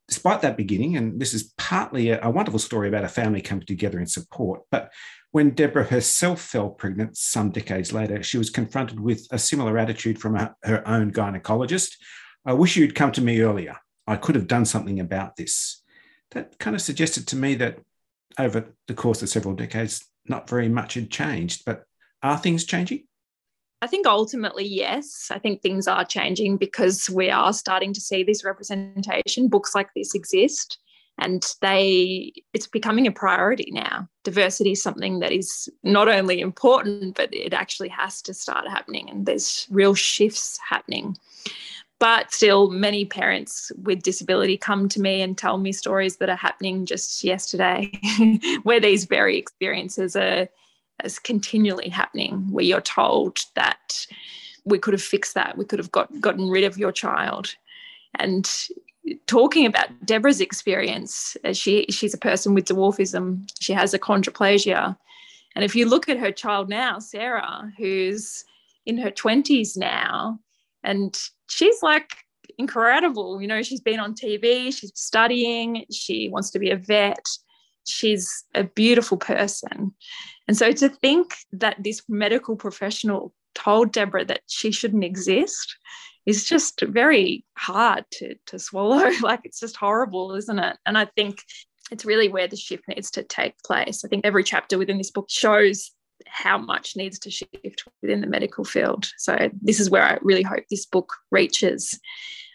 despite 0.09 0.41
that 0.41 0.57
beginning, 0.57 0.97
and 0.97 1.21
this 1.21 1.35
is 1.35 1.53
partly 1.59 2.11
a, 2.11 2.23
a, 2.23 2.31
wonderful 2.31 2.61
story 2.61 2.87
about 2.87 3.05
a 3.05 3.09
family 3.09 3.41
coming 3.41 3.67
together 3.67 3.99
in 3.99 4.07
support, 4.07 4.63
but 4.71 4.93
when 5.37 5.51
Deborah 5.51 5.85
herself 5.85 6.41
fell 6.41 6.71
pregnant 6.71 7.15
some 7.15 7.51
decades 7.51 7.93
later, 7.93 8.23
she 8.23 8.39
was 8.39 8.49
confronted 8.49 8.99
with 8.99 9.29
a 9.31 9.39
similar 9.39 9.77
attitude 9.77 10.19
from 10.19 10.35
her, 10.35 10.57
her 10.63 10.89
own 10.89 11.13
gynecologist. 11.13 11.91
I 12.47 12.55
wish 12.55 12.75
you'd 12.75 12.95
come 12.95 13.13
to 13.13 13.21
me 13.21 13.43
earlier. 13.43 13.77
I 14.07 14.17
could 14.17 14.35
have 14.35 14.47
done 14.47 14.65
something 14.65 14.99
about 14.99 15.37
this. 15.37 15.83
That 16.31 16.59
kind 16.59 16.75
of 16.75 16.81
suggested 16.81 17.27
to 17.27 17.37
me 17.37 17.55
that 17.57 17.81
over 18.39 18.73
the 18.89 18.95
course 18.95 19.21
of 19.21 19.29
several 19.29 19.55
decades, 19.55 20.07
not 20.27 20.49
very 20.49 20.71
much 20.71 20.95
had 20.95 21.11
changed, 21.11 21.65
but 21.67 21.85
are 22.23 22.39
things 22.39 22.65
changing? 22.65 23.05
I 23.83 23.89
think 23.89 24.07
ultimately, 24.07 24.65
yes. 24.65 25.29
I 25.31 25.39
think 25.39 25.61
things 25.61 25.87
are 25.87 26.07
changing 26.07 26.57
because 26.57 27.11
we 27.11 27.29
are 27.29 27.53
starting 27.53 27.93
to 27.93 28.01
see 28.01 28.23
this 28.23 28.43
representation. 28.43 29.49
Books 29.49 29.75
like 29.75 29.91
this 29.95 30.15
exist 30.15 30.79
and 31.19 31.55
they 31.61 32.33
it's 32.53 32.67
becoming 32.67 33.07
a 33.07 33.13
priority 33.13 33.71
now. 33.73 34.09
Diversity 34.25 34.73
is 34.73 34.83
something 34.83 35.21
that 35.21 35.33
is 35.33 35.69
not 35.83 36.09
only 36.09 36.41
important, 36.41 37.17
but 37.17 37.33
it 37.35 37.53
actually 37.53 37.89
has 37.89 38.21
to 38.23 38.35
start 38.35 38.69
happening 38.69 39.09
and 39.09 39.27
there's 39.27 39.67
real 39.71 39.95
shifts 39.95 40.59
happening. 40.69 41.17
But 41.99 42.31
still, 42.33 42.69
many 42.69 43.07
parents 43.07 43.73
with 43.83 44.03
disability 44.03 44.59
come 44.59 44.87
to 44.91 45.01
me 45.01 45.23
and 45.23 45.37
tell 45.37 45.57
me 45.57 45.73
stories 45.73 46.19
that 46.19 46.29
are 46.29 46.37
happening 46.37 46.85
just 46.85 47.25
yesterday, 47.25 47.91
where 48.65 48.81
these 48.81 49.07
very 49.07 49.39
experiences 49.39 50.15
are 50.15 50.49
is 51.05 51.19
continually 51.19 51.89
happening 51.89 52.51
where 52.51 52.65
you're 52.65 52.81
told 52.81 53.39
that 53.55 54.07
we 54.65 54.79
could 54.79 54.95
have 54.95 55.03
fixed 55.03 55.35
that 55.35 55.57
we 55.57 55.65
could 55.65 55.79
have 55.79 55.93
got 55.93 56.21
gotten 56.21 56.49
rid 56.49 56.65
of 56.65 56.79
your 56.79 56.93
child 56.93 57.55
and 58.19 58.69
talking 59.27 59.67
about 59.67 59.89
deborah's 60.05 60.41
experience 60.41 61.37
she 61.53 61.87
she's 61.91 62.15
a 62.15 62.19
person 62.19 62.55
with 62.55 62.67
dwarfism 62.67 63.49
she 63.61 63.73
has 63.73 63.95
a 63.95 63.99
achondroplasia. 63.99 64.97
And 65.55 65.65
if 65.65 65.75
you 65.75 65.89
look 65.89 66.09
at 66.09 66.19
her 66.19 66.33
child 66.33 66.69
now 66.69 66.99
sarah 66.99 67.73
who's 67.79 68.45
in 68.85 68.99
her 68.99 69.11
20s 69.11 69.77
now 69.77 70.39
and 70.83 71.19
she's 71.49 71.83
like 71.83 72.11
incredible. 72.59 73.41
You 73.41 73.49
know 73.49 73.63
she's 73.63 73.81
been 73.81 74.01
on 74.01 74.15
tv 74.15 74.73
she's 74.75 74.93
studying 74.95 75.85
she 75.91 76.29
wants 76.29 76.51
to 76.51 76.59
be 76.59 76.71
a 76.71 76.77
vet. 76.77 77.27
She's 77.87 78.45
a 78.55 78.65
beautiful 78.65 79.17
person. 79.17 79.95
And 80.49 80.57
so 80.57 80.73
to 80.73 80.89
think 80.89 81.35
that 81.53 81.77
this 81.83 82.03
medical 82.09 82.57
professional 82.57 83.33
told 83.55 83.93
Deborah 83.93 84.25
that 84.25 84.41
she 84.47 84.73
shouldn't 84.73 85.05
exist 85.05 85.77
is 86.27 86.45
just 86.45 86.81
very 86.81 87.45
hard 87.57 88.05
to, 88.11 88.35
to 88.47 88.59
swallow. 88.59 89.11
like 89.23 89.41
it's 89.45 89.61
just 89.61 89.77
horrible, 89.77 90.35
isn't 90.35 90.59
it? 90.59 90.77
And 90.85 90.99
I 90.99 91.07
think 91.07 91.43
it's 91.91 92.05
really 92.05 92.29
where 92.29 92.49
the 92.49 92.57
shift 92.57 92.85
needs 92.89 93.11
to 93.13 93.23
take 93.23 93.55
place. 93.65 94.05
I 94.05 94.09
think 94.09 94.27
every 94.27 94.43
chapter 94.43 94.77
within 94.77 94.99
this 94.99 95.13
book 95.13 95.27
shows 95.31 95.93
how 96.27 96.59
much 96.59 96.97
needs 96.97 97.19
to 97.21 97.31
shift 97.31 97.85
within 98.03 98.21
the 98.21 98.27
medical 98.27 98.65
field. 98.65 99.09
So 99.19 99.51
this 99.63 99.79
is 99.79 99.91
where 99.91 100.03
I 100.03 100.19
really 100.23 100.43
hope 100.43 100.65
this 100.69 100.87
book 100.87 101.13
reaches. 101.31 101.99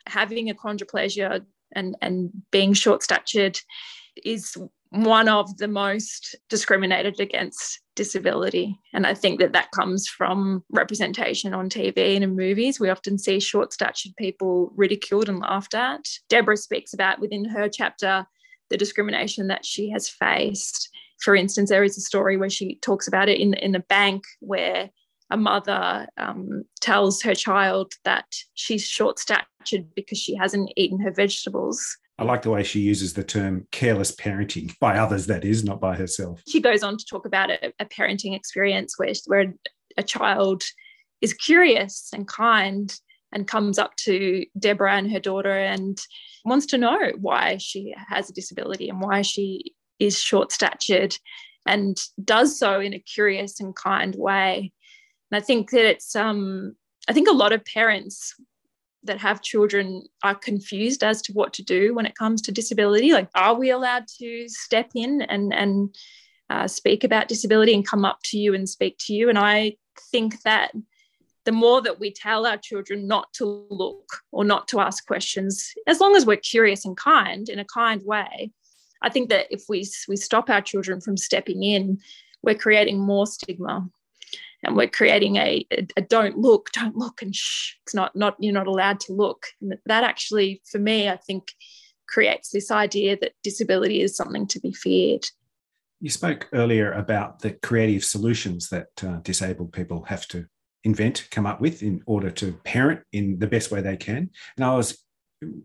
Having 0.08 0.54
achondroplasia 0.54 1.46
and, 1.74 1.96
and 2.01 2.32
being 2.51 2.74
short 2.74 3.04
statured 3.04 3.60
is 4.25 4.58
one 4.90 5.30
of 5.30 5.58
the 5.58 5.70
most 5.70 6.36
discriminated 6.50 7.20
against 7.22 7.80
disability. 8.01 8.79
And 8.93 9.05
I 9.05 9.13
think 9.13 9.39
that 9.39 9.53
that 9.53 9.70
comes 9.70 10.08
from 10.08 10.63
representation 10.72 11.53
on 11.53 11.70
TV 11.70 12.15
and 12.15 12.24
in 12.24 12.36
movies. 12.36 12.79
We 12.79 12.89
often 12.89 13.20
see 13.20 13.39
short 13.39 13.74
statured 13.74 14.13
people 14.17 14.74
ridiculed 14.75 15.29
and 15.29 15.38
laughed 15.38 15.75
at. 15.75 16.03
Deborah 16.27 16.58
speaks 16.58 16.93
about 16.93 17.20
within 17.20 17.46
her 17.46 17.70
chapter 17.70 18.25
the 18.72 18.77
discrimination 18.77 19.50
that 19.50 19.65
she 19.65 19.91
has 19.91 20.10
faced. 20.10 20.89
For 21.22 21.36
instance, 21.36 21.70
there 21.70 21.84
is 21.84 21.96
a 21.96 22.01
story 22.01 22.38
where 22.38 22.50
she 22.50 22.79
talks 22.81 23.08
about 23.08 23.29
it 23.29 23.39
in, 23.39 23.53
in 23.53 23.72
the 23.72 23.86
bank 23.88 24.24
where 24.39 24.89
a 25.29 25.38
mother 25.38 26.08
um, 26.17 26.63
tells 26.81 27.22
her 27.22 27.36
child 27.36 27.93
that 28.03 28.25
she's 28.55 28.84
short 28.84 29.20
statured 29.20 29.93
because 29.96 30.17
she 30.17 30.34
hasn't 30.34 30.74
eaten 30.75 31.00
her 31.01 31.12
vegetables. 31.12 31.98
I 32.18 32.24
like 32.24 32.44
the 32.44 32.51
way 32.51 32.63
she 32.63 32.82
uses 32.82 33.13
the 33.13 33.24
term 33.24 33.68
careless 33.72 34.15
parenting 34.15 34.77
by 34.80 34.98
others, 34.98 35.27
that 35.27 35.44
is, 35.44 35.63
not 35.63 35.82
by 35.82 35.96
herself. 35.96 36.41
She 36.48 36.62
goes 36.62 36.84
on 36.84 36.98
to 36.98 37.06
talk 37.06 37.25
about 37.25 37.50
a, 37.50 37.74
a 37.80 37.86
parenting 37.86 38.36
experience 38.36 38.98
where, 38.98 39.13
where 39.27 39.53
a 39.98 40.03
child 40.03 40.63
is 41.22 41.34
curious 41.34 42.10
and 42.13 42.27
kind 42.27 42.94
and 43.32 43.48
comes 43.48 43.80
up 43.80 43.96
to 43.96 44.46
Deborah 44.60 44.96
and 44.96 45.12
her 45.12 45.20
daughter 45.20 45.58
and 45.58 46.00
wants 46.44 46.65
to 46.68 46.77
know 46.77 47.12
why 47.20 47.58
she 47.58 47.94
has 48.10 48.30
a 48.30 48.34
disability 48.34 48.89
and 48.89 49.01
why 49.01 49.22
she 49.22 49.74
is 50.00 50.20
short 50.20 50.51
statured 50.51 51.15
and 51.65 52.01
does 52.24 52.58
so 52.58 52.80
in 52.80 52.94
a 52.94 53.00
curious 53.00 53.60
and 53.60 53.75
kind 53.75 54.15
way. 54.15 54.72
And 55.32 55.41
I 55.41 55.46
think 55.46 55.70
that 55.72 55.86
it's 55.86 56.15
um 56.15 56.75
I 57.08 57.13
think 57.13 57.27
a 57.27 57.34
lot 57.34 57.53
of 57.53 57.63
parents 57.65 58.36
that 59.03 59.20
have 59.20 59.41
children 59.41 60.03
are 60.24 60.36
confused 60.36 61.03
as 61.03 61.22
to 61.24 61.34
what 61.34 61.53
to 61.53 61.63
do 61.63 61.93
when 61.93 62.05
it 62.05 62.15
comes 62.15 62.41
to 62.43 62.51
disability. 62.51 63.12
Like, 63.12 63.29
are 63.36 63.55
we 63.55 63.72
allowed 63.72 64.08
to 64.20 64.48
step 64.48 64.91
in 64.96 65.22
and 65.22 65.53
and 65.53 65.96
uh, 66.50 66.67
speak 66.67 67.03
about 67.03 67.27
disability 67.27 67.74
and 67.74 67.88
come 67.88 68.05
up 68.05 68.20
to 68.25 68.38
you 68.38 68.53
and 68.53 68.67
speak 68.67 68.98
to 69.00 69.13
you? 69.13 69.29
And 69.29 69.39
I 69.39 69.77
think 70.12 70.41
that 70.41 70.72
the 71.46 71.51
more 71.51 71.81
that 71.81 72.00
we 72.00 72.13
tell 72.13 72.46
our 72.46 72.58
children 72.58 73.08
not 73.08 73.34
to 73.34 73.65
look 73.70 74.20
or 74.31 74.43
not 74.43 74.67
to 74.67 74.79
ask 74.79 75.05
questions, 75.08 75.74
as 75.88 76.00
long 76.00 76.15
as 76.15 76.25
we're 76.25 76.38
curious 76.38 76.86
and 76.86 76.96
kind 76.96 77.50
in 77.50 77.58
a 77.58 77.65
kind 77.65 78.01
way, 78.05 78.51
I 79.01 79.10
think 79.10 79.29
that 79.29 79.48
if 79.50 79.63
we 79.67 79.89
we 80.08 80.15
stop 80.15 80.50
our 80.50 80.62
children 80.62 81.01
from 81.01 81.17
stepping 81.17 81.63
in, 81.63 82.00
we're 82.43 82.55
creating 82.55 83.00
more 83.00 83.25
stigma 83.25 83.89
and 84.63 84.75
we're 84.75 84.88
creating 84.88 85.38
a, 85.38 85.65
a, 85.72 85.88
a, 85.98 86.01
don't 86.01 86.38
look 86.38 86.72
don't 86.72 86.96
look 86.96 87.22
and 87.22 87.36
shh 87.36 87.74
it's 87.86 87.96
not 87.96 88.15
not 88.15 88.36
you're 88.39 88.53
not 88.53 88.68
allowed 88.68 89.00
to 89.01 89.13
look. 89.13 89.48
And 89.62 89.77
that 89.86 90.03
actually 90.03 90.62
for 90.70 90.80
me 90.80 91.10
i 91.10 91.18
think 91.18 91.53
creates 92.08 92.50
this 92.50 92.72
idea 92.72 93.18
that 93.22 93.34
disability 93.41 94.01
is 94.01 94.15
something 94.15 94.46
to 94.46 94.60
be 94.60 94.74
feared. 94.74 95.25
You 96.01 96.10
spoke 96.10 96.50
earlier 96.51 96.91
about 96.91 97.39
the 97.39 97.51
creative 97.51 98.03
solutions 98.03 98.70
that 98.70 98.89
uh, 99.01 99.20
disabled 99.22 99.72
people 99.72 100.03
have 100.03 100.27
to 100.30 100.46
invent 100.84 101.27
come 101.32 101.46
up 101.46 101.62
with 101.62 101.84
in 101.84 102.01
order 102.06 102.32
to 102.32 102.53
parent 102.63 103.01
in 103.13 103.38
the 103.39 103.48
best 103.48 103.72
way 103.72 103.82
they 103.82 103.98
can. 103.98 104.30
And 104.58 104.65
i 104.65 104.75
was 104.75 105.03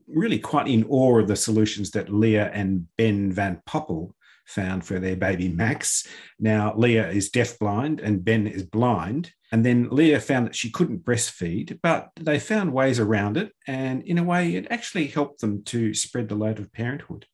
really 0.08 0.38
quite 0.38 0.68
in 0.68 0.84
awe 0.88 1.20
of 1.20 1.28
the 1.28 1.36
solutions 1.36 1.90
that 1.90 2.12
leah 2.12 2.50
and 2.54 2.86
ben 2.96 3.30
van 3.32 3.60
poppel 3.68 4.12
found 4.46 4.84
for 4.84 4.98
their 4.98 5.16
baby 5.16 5.48
Max. 5.48 6.06
Now, 6.38 6.74
Leah 6.76 7.10
is 7.10 7.30
deafblind 7.30 8.02
and 8.02 8.24
Ben 8.24 8.46
is 8.46 8.62
blind. 8.62 9.32
And 9.52 9.64
then 9.64 9.88
Leah 9.90 10.20
found 10.20 10.46
that 10.46 10.56
she 10.56 10.70
couldn't 10.70 11.04
breastfeed, 11.04 11.78
but 11.82 12.10
they 12.18 12.38
found 12.38 12.72
ways 12.72 12.98
around 12.98 13.36
it. 13.36 13.52
And 13.66 14.02
in 14.02 14.18
a 14.18 14.24
way, 14.24 14.54
it 14.54 14.66
actually 14.70 15.06
helped 15.06 15.40
them 15.40 15.62
to 15.64 15.94
spread 15.94 16.28
the 16.28 16.34
load 16.34 16.58
of 16.58 16.72
parenthood. 16.72 17.26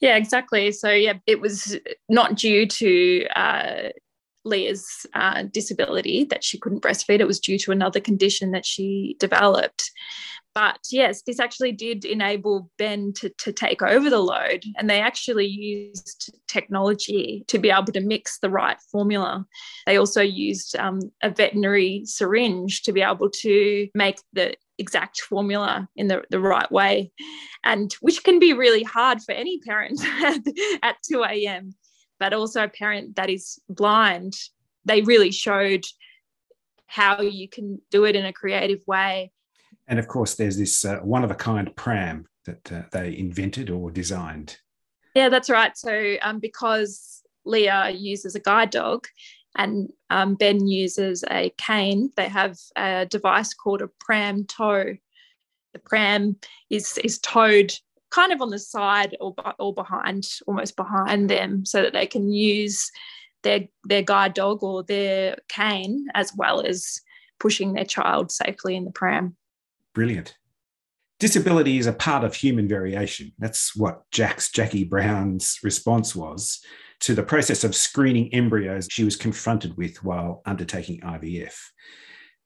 Yeah, 0.00 0.16
exactly. 0.16 0.72
So, 0.72 0.90
yeah, 0.90 1.14
it 1.26 1.40
was 1.40 1.76
not 2.08 2.36
due 2.36 2.66
to 2.66 3.26
uh, 3.34 3.88
Leah's 4.44 5.06
uh, 5.14 5.44
disability 5.52 6.24
that 6.24 6.44
she 6.44 6.58
couldn't 6.58 6.82
breastfeed, 6.82 7.20
it 7.20 7.26
was 7.26 7.40
due 7.40 7.58
to 7.58 7.72
another 7.72 8.00
condition 8.00 8.52
that 8.52 8.66
she 8.66 9.16
developed. 9.18 9.90
But 10.54 10.80
yes, 10.90 11.22
this 11.22 11.40
actually 11.40 11.72
did 11.72 12.04
enable 12.04 12.70
Ben 12.76 13.12
to, 13.14 13.30
to 13.38 13.52
take 13.52 13.80
over 13.80 14.10
the 14.10 14.18
load, 14.18 14.64
and 14.76 14.88
they 14.88 15.00
actually 15.00 15.46
used 15.46 16.34
technology 16.46 17.44
to 17.48 17.58
be 17.58 17.70
able 17.70 17.92
to 17.92 18.00
mix 18.00 18.38
the 18.38 18.50
right 18.50 18.76
formula. 18.90 19.46
They 19.86 19.96
also 19.96 20.20
used 20.20 20.76
um, 20.76 21.00
a 21.22 21.30
veterinary 21.30 22.02
syringe 22.04 22.82
to 22.82 22.92
be 22.92 23.00
able 23.00 23.30
to 23.30 23.88
make 23.94 24.20
the 24.34 24.54
exact 24.78 25.22
formula 25.22 25.88
in 25.96 26.08
the, 26.08 26.22
the 26.28 26.40
right 26.40 26.70
way, 26.70 27.12
and 27.64 27.92
which 28.00 28.22
can 28.22 28.38
be 28.38 28.52
really 28.52 28.82
hard 28.82 29.22
for 29.22 29.32
any 29.32 29.58
parent 29.60 30.04
at, 30.22 30.40
at 30.82 30.96
2 31.10 31.24
a.m. 31.24 31.74
But 32.22 32.32
also 32.32 32.62
a 32.62 32.68
parent 32.68 33.16
that 33.16 33.28
is 33.28 33.58
blind, 33.68 34.34
they 34.84 35.02
really 35.02 35.32
showed 35.32 35.84
how 36.86 37.20
you 37.20 37.48
can 37.48 37.80
do 37.90 38.04
it 38.04 38.14
in 38.14 38.24
a 38.24 38.32
creative 38.32 38.80
way 38.86 39.32
and 39.88 39.98
of 39.98 40.08
course, 40.08 40.34
there's 40.34 40.56
this 40.56 40.84
uh, 40.84 41.00
one 41.00 41.24
of 41.24 41.30
a 41.30 41.34
kind 41.34 41.74
pram 41.76 42.26
that 42.46 42.72
uh, 42.72 42.82
they 42.92 43.16
invented 43.16 43.70
or 43.70 43.90
designed. 43.90 44.58
Yeah, 45.14 45.28
that's 45.28 45.50
right. 45.50 45.76
So, 45.76 46.16
um, 46.22 46.38
because 46.38 47.22
Leah 47.44 47.90
uses 47.90 48.34
a 48.34 48.40
guide 48.40 48.70
dog 48.70 49.06
and 49.56 49.92
um, 50.08 50.34
Ben 50.34 50.66
uses 50.66 51.24
a 51.30 51.52
cane, 51.58 52.10
they 52.16 52.28
have 52.28 52.56
a 52.76 53.06
device 53.06 53.52
called 53.52 53.82
a 53.82 53.88
pram 54.00 54.46
tow. 54.46 54.96
The 55.74 55.78
pram 55.78 56.36
is, 56.70 56.98
is 56.98 57.18
towed 57.18 57.72
kind 58.12 58.32
of 58.32 58.40
on 58.42 58.50
the 58.50 58.58
side 58.58 59.16
or, 59.20 59.34
or 59.58 59.74
behind, 59.74 60.28
almost 60.46 60.76
behind 60.76 61.28
them, 61.30 61.64
so 61.64 61.82
that 61.82 61.94
they 61.94 62.06
can 62.06 62.30
use 62.30 62.90
their, 63.42 63.62
their 63.84 64.02
guide 64.02 64.34
dog 64.34 64.62
or 64.62 64.84
their 64.84 65.36
cane 65.48 66.06
as 66.14 66.30
well 66.36 66.60
as 66.60 67.00
pushing 67.40 67.72
their 67.72 67.84
child 67.84 68.30
safely 68.30 68.76
in 68.76 68.84
the 68.84 68.92
pram. 68.92 69.34
Brilliant. 69.94 70.36
disability 71.18 71.78
is 71.78 71.86
a 71.86 71.92
part 71.92 72.24
of 72.24 72.34
human 72.34 72.68
variation. 72.68 73.32
That's 73.38 73.74
what 73.74 74.10
Jax 74.10 74.50
Jacki 74.50 74.88
Brown's 74.88 75.58
response 75.62 76.14
was 76.14 76.60
to 77.00 77.14
the 77.14 77.22
process 77.22 77.64
of 77.64 77.74
screening 77.74 78.32
embryos 78.32 78.86
she 78.90 79.04
was 79.04 79.16
confronted 79.16 79.76
with 79.76 80.02
while 80.04 80.42
undertaking 80.46 81.00
IVF. 81.00 81.54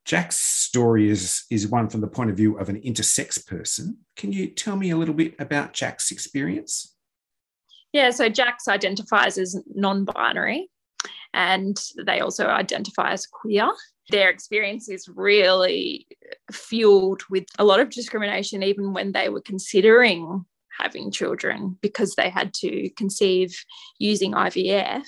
Jax 0.07 0.39
story 0.39 1.09
is, 1.09 1.43
is 1.51 1.67
one 1.67 1.89
from 1.89 1.99
the 1.99 2.07
point 2.07 2.29
of 2.29 2.37
view 2.37 2.57
of 2.57 2.69
an 2.69 2.81
intersex 2.81 3.45
person. 3.45 3.97
Can 4.15 4.31
you 4.31 4.47
tell 4.47 4.77
me 4.77 4.89
a 4.89 4.97
little 4.97 5.13
bit 5.13 5.35
about 5.37 5.73
Jax 5.73 6.11
experience? 6.11 6.95
Yeah, 7.91 8.11
so 8.11 8.29
Jax 8.29 8.69
identifies 8.69 9.37
as 9.37 9.61
non 9.75 10.05
binary 10.05 10.69
and 11.33 11.77
they 12.05 12.21
also 12.21 12.47
identify 12.47 13.11
as 13.11 13.27
queer. 13.27 13.69
Their 14.09 14.29
experience 14.29 14.87
is 14.87 15.09
really 15.13 16.07
fueled 16.53 17.23
with 17.29 17.43
a 17.59 17.65
lot 17.65 17.81
of 17.81 17.89
discrimination, 17.89 18.63
even 18.63 18.93
when 18.93 19.11
they 19.11 19.27
were 19.27 19.41
considering 19.41 20.45
having 20.79 21.11
children 21.11 21.77
because 21.81 22.15
they 22.15 22.29
had 22.29 22.53
to 22.53 22.89
conceive 22.91 23.57
using 23.99 24.31
IVF. 24.31 25.05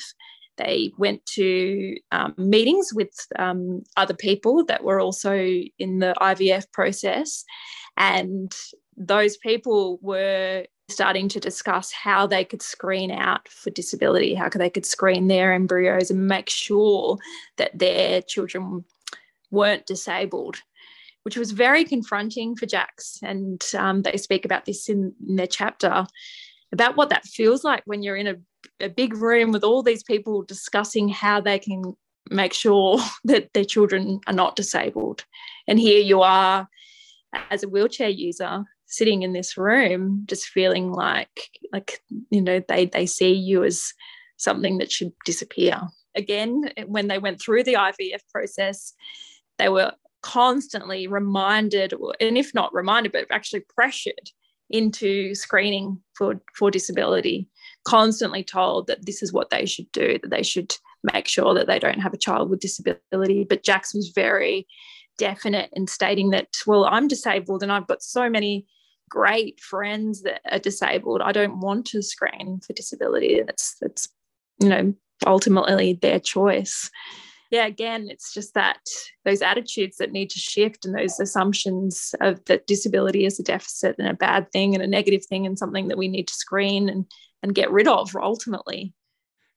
They 0.59 0.91
went 0.97 1.25
to 1.37 1.95
um, 2.11 2.35
meetings 2.37 2.91
with 2.93 3.11
um, 3.39 3.83
other 3.97 4.13
people 4.13 4.63
that 4.65 4.83
were 4.83 4.99
also 4.99 5.33
in 5.79 5.99
the 5.99 6.13
IVF 6.21 6.71
process, 6.71 7.43
and 7.97 8.53
those 8.95 9.37
people 9.37 9.97
were 10.01 10.65
starting 10.89 11.29
to 11.29 11.39
discuss 11.39 11.91
how 11.91 12.27
they 12.27 12.43
could 12.43 12.61
screen 12.61 13.11
out 13.11 13.47
for 13.47 13.69
disability, 13.69 14.33
how 14.33 14.49
they 14.49 14.69
could 14.69 14.85
screen 14.85 15.27
their 15.27 15.53
embryos 15.53 16.11
and 16.11 16.27
make 16.27 16.49
sure 16.49 17.17
that 17.57 17.77
their 17.77 18.21
children 18.21 18.83
weren't 19.51 19.85
disabled, 19.85 20.61
which 21.23 21.37
was 21.37 21.51
very 21.51 21.85
confronting 21.85 22.55
for 22.55 22.65
Jax. 22.65 23.19
And 23.23 23.63
um, 23.77 24.01
they 24.01 24.17
speak 24.17 24.45
about 24.45 24.65
this 24.65 24.89
in, 24.89 25.13
in, 25.27 25.35
their 25.35 25.47
chapter 25.47 26.05
about 26.71 26.97
what 26.97 27.09
that 27.09 27.25
feels 27.25 27.63
like 27.63 27.83
when 27.85 28.03
you're 28.03 28.17
in 28.17 28.27
a, 28.27 28.35
a 28.79 28.89
big 28.89 29.15
room 29.15 29.51
with 29.51 29.63
all 29.63 29.83
these 29.83 30.03
people 30.03 30.43
discussing 30.43 31.09
how 31.09 31.41
they 31.41 31.59
can 31.59 31.95
make 32.29 32.53
sure 32.53 32.99
that 33.23 33.53
their 33.53 33.65
children 33.65 34.19
are 34.27 34.33
not 34.33 34.55
disabled. 34.55 35.25
And 35.67 35.79
here 35.79 36.01
you 36.01 36.21
are 36.21 36.67
as 37.51 37.63
a 37.63 37.69
wheelchair 37.69 38.09
user 38.09 38.63
sitting 38.89 39.21
in 39.21 39.33
this 39.33 39.55
room 39.55 40.23
just 40.27 40.47
feeling 40.47 40.91
like 40.91 41.49
like 41.71 42.01
you 42.31 42.41
know 42.41 42.59
they 42.67 42.85
they 42.87 43.05
see 43.05 43.31
you 43.31 43.63
as 43.63 43.93
something 44.37 44.79
that 44.79 44.91
should 44.91 45.11
disappear 45.25 45.79
again 46.15 46.63
when 46.87 47.07
they 47.07 47.19
went 47.19 47.39
through 47.39 47.63
the 47.63 47.75
ivf 47.75 48.21
process 48.31 48.93
they 49.59 49.69
were 49.69 49.93
constantly 50.21 51.07
reminded 51.07 51.93
and 52.19 52.35
if 52.35 52.51
not 52.55 52.73
reminded 52.73 53.11
but 53.11 53.27
actually 53.29 53.63
pressured 53.75 54.31
into 54.71 55.35
screening 55.35 55.99
for 56.15 56.41
for 56.55 56.71
disability 56.71 57.47
constantly 57.89 58.43
told 58.43 58.87
that 58.87 59.05
this 59.05 59.21
is 59.21 59.33
what 59.33 59.49
they 59.49 59.65
should 59.65 59.91
do 59.91 60.17
that 60.21 60.29
they 60.29 60.43
should 60.43 60.75
make 61.13 61.27
sure 61.27 61.53
that 61.53 61.67
they 61.67 61.79
don't 61.79 62.01
have 62.01 62.13
a 62.13 62.17
child 62.17 62.49
with 62.49 62.59
disability 62.59 63.43
but 63.43 63.63
jax 63.63 63.93
was 63.93 64.09
very 64.09 64.67
definite 65.17 65.69
in 65.73 65.87
stating 65.87 66.29
that 66.29 66.47
well 66.67 66.85
i'm 66.85 67.07
disabled 67.07 67.63
and 67.63 67.71
i've 67.71 67.87
got 67.87 68.03
so 68.03 68.29
many 68.29 68.65
great 69.09 69.59
friends 69.59 70.21
that 70.21 70.41
are 70.49 70.59
disabled. 70.59 71.21
I 71.21 71.31
don't 71.31 71.59
want 71.59 71.85
to 71.87 72.01
screen 72.01 72.61
for 72.65 72.73
disability. 72.73 73.41
That's 73.45 73.75
that's 73.81 74.07
you 74.61 74.69
know 74.69 74.93
ultimately 75.25 75.93
their 76.01 76.19
choice. 76.19 76.89
Yeah, 77.51 77.65
again, 77.65 78.07
it's 78.09 78.31
just 78.31 78.53
that 78.53 78.79
those 79.25 79.41
attitudes 79.41 79.97
that 79.97 80.11
need 80.11 80.29
to 80.29 80.39
shift 80.39 80.85
and 80.85 80.95
those 80.95 81.19
assumptions 81.19 82.13
of 82.21 82.45
that 82.45 82.67
disability 82.67 83.25
is 83.25 83.39
a 83.39 83.43
deficit 83.43 83.95
and 83.97 84.07
a 84.07 84.13
bad 84.13 84.51
thing 84.51 84.75
and 84.75 84.83
a 84.83 84.87
negative 84.87 85.25
thing 85.25 85.47
and 85.47 85.57
something 85.57 85.87
that 85.87 85.97
we 85.97 86.07
need 86.07 86.27
to 86.27 86.33
screen 86.33 86.87
and 86.87 87.05
and 87.43 87.55
get 87.55 87.71
rid 87.71 87.87
of 87.87 88.15
ultimately. 88.15 88.93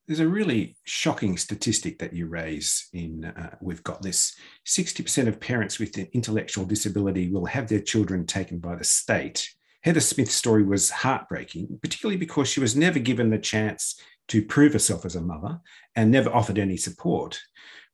There's 0.06 0.20
a 0.20 0.28
really 0.28 0.76
shocking 0.84 1.36
statistic 1.36 1.98
that 2.00 2.12
you 2.12 2.26
raise 2.26 2.88
in 2.92 3.24
uh, 3.24 3.56
We've 3.60 3.84
Got 3.84 4.02
This. 4.02 4.34
60% 4.66 5.28
of 5.28 5.38
parents 5.38 5.78
with 5.78 5.96
an 5.96 6.08
intellectual 6.12 6.64
disability 6.64 7.30
will 7.30 7.46
have 7.46 7.68
their 7.68 7.80
children 7.80 8.26
taken 8.26 8.58
by 8.58 8.74
the 8.74 8.84
state. 8.84 9.48
Heather 9.82 10.00
Smith's 10.00 10.34
story 10.34 10.64
was 10.64 10.90
heartbreaking, 10.90 11.78
particularly 11.82 12.16
because 12.16 12.48
she 12.48 12.60
was 12.60 12.76
never 12.76 12.98
given 12.98 13.30
the 13.30 13.38
chance 13.38 14.00
to 14.28 14.44
prove 14.44 14.72
herself 14.72 15.04
as 15.04 15.16
a 15.16 15.20
mother 15.20 15.60
and 15.94 16.10
never 16.10 16.30
offered 16.30 16.58
any 16.58 16.76
support. 16.76 17.40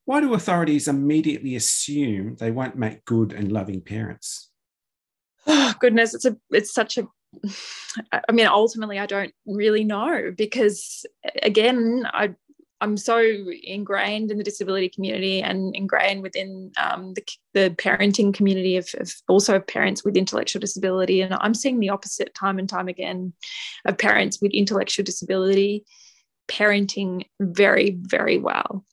Why 0.04 0.20
do 0.20 0.32
authorities 0.32 0.88
immediately 0.88 1.56
assume 1.56 2.36
they 2.36 2.50
won't 2.50 2.76
make 2.76 3.04
good 3.04 3.32
and 3.32 3.52
loving 3.52 3.82
parents? 3.82 4.50
Oh 5.46 5.74
goodness, 5.80 6.14
it's 6.14 6.24
a 6.24 6.36
it's 6.50 6.72
such 6.72 6.98
a 6.98 7.06
I 8.12 8.32
mean, 8.32 8.46
ultimately, 8.46 8.98
I 8.98 9.06
don't 9.06 9.34
really 9.46 9.84
know 9.84 10.32
because, 10.36 11.04
again, 11.42 12.08
I 12.12 12.34
I'm 12.80 12.96
so 12.96 13.20
ingrained 13.64 14.30
in 14.30 14.38
the 14.38 14.44
disability 14.44 14.88
community 14.88 15.42
and 15.42 15.74
ingrained 15.74 16.22
within 16.22 16.70
um, 16.76 17.12
the, 17.14 17.24
the, 17.52 17.70
parenting 17.70 18.32
community 18.32 18.76
of, 18.76 18.88
of, 18.98 19.12
also 19.28 19.58
parents 19.58 20.04
with 20.04 20.16
intellectual 20.16 20.60
disability. 20.60 21.20
And 21.20 21.34
I'm 21.40 21.54
seeing 21.54 21.80
the 21.80 21.88
opposite 21.88 22.34
time 22.34 22.58
and 22.58 22.68
time 22.68 22.86
again 22.86 23.32
of 23.84 23.98
parents 23.98 24.40
with 24.40 24.52
intellectual 24.52 25.04
disability 25.04 25.84
parenting 26.46 27.26
very, 27.40 27.98
very 28.00 28.38
well. 28.38 28.84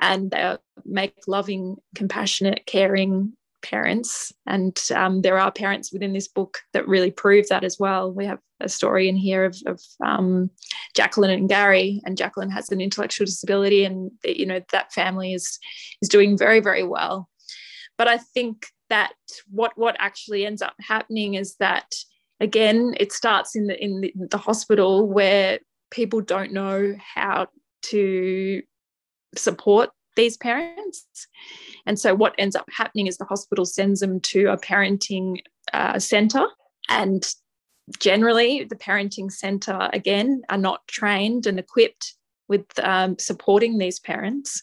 And 0.00 0.30
they 0.30 0.56
make 0.84 1.14
loving, 1.26 1.76
compassionate, 1.94 2.64
caring 2.66 3.34
parents. 3.64 4.32
And 4.46 4.78
um, 4.94 5.22
there 5.22 5.38
are 5.38 5.50
parents 5.50 5.92
within 5.92 6.12
this 6.12 6.28
book 6.28 6.58
that 6.72 6.86
really 6.86 7.10
prove 7.10 7.48
that 7.48 7.64
as 7.64 7.78
well. 7.78 8.12
We 8.12 8.26
have 8.26 8.38
a 8.60 8.68
story 8.68 9.08
in 9.08 9.16
here 9.16 9.44
of, 9.44 9.56
of 9.66 9.80
um, 10.04 10.50
Jacqueline 10.94 11.30
and 11.30 11.48
Gary, 11.48 12.00
and 12.04 12.16
Jacqueline 12.16 12.50
has 12.50 12.70
an 12.70 12.80
intellectual 12.80 13.24
disability, 13.24 13.84
and 13.84 14.10
you 14.24 14.46
know 14.46 14.60
that 14.70 14.92
family 14.92 15.34
is 15.34 15.58
is 16.02 16.08
doing 16.08 16.38
very 16.38 16.60
very 16.60 16.84
well. 16.84 17.28
But 17.98 18.08
I 18.08 18.18
think 18.18 18.66
that 18.90 19.14
what 19.50 19.72
what 19.76 19.96
actually 19.98 20.46
ends 20.46 20.62
up 20.62 20.74
happening 20.80 21.34
is 21.34 21.56
that 21.56 21.86
again 22.40 22.94
it 23.00 23.12
starts 23.12 23.56
in 23.56 23.66
the 23.66 23.82
in 23.82 24.00
the, 24.02 24.12
the 24.30 24.38
hospital 24.38 25.08
where 25.08 25.58
people 25.90 26.20
don't 26.20 26.52
know 26.52 26.94
how 27.14 27.48
to 27.82 28.62
support 29.36 29.90
these 30.16 30.36
parents. 30.36 31.06
And 31.86 31.98
so, 31.98 32.14
what 32.14 32.34
ends 32.38 32.56
up 32.56 32.68
happening 32.74 33.06
is 33.06 33.18
the 33.18 33.24
hospital 33.24 33.64
sends 33.64 34.00
them 34.00 34.20
to 34.20 34.46
a 34.46 34.56
parenting 34.56 35.38
uh, 35.72 35.98
centre. 35.98 36.46
And 36.88 37.26
generally, 37.98 38.64
the 38.64 38.76
parenting 38.76 39.30
centre, 39.30 39.90
again, 39.92 40.42
are 40.48 40.58
not 40.58 40.86
trained 40.88 41.46
and 41.46 41.58
equipped 41.58 42.14
with 42.48 42.66
um, 42.82 43.18
supporting 43.18 43.78
these 43.78 43.98
parents. 44.00 44.62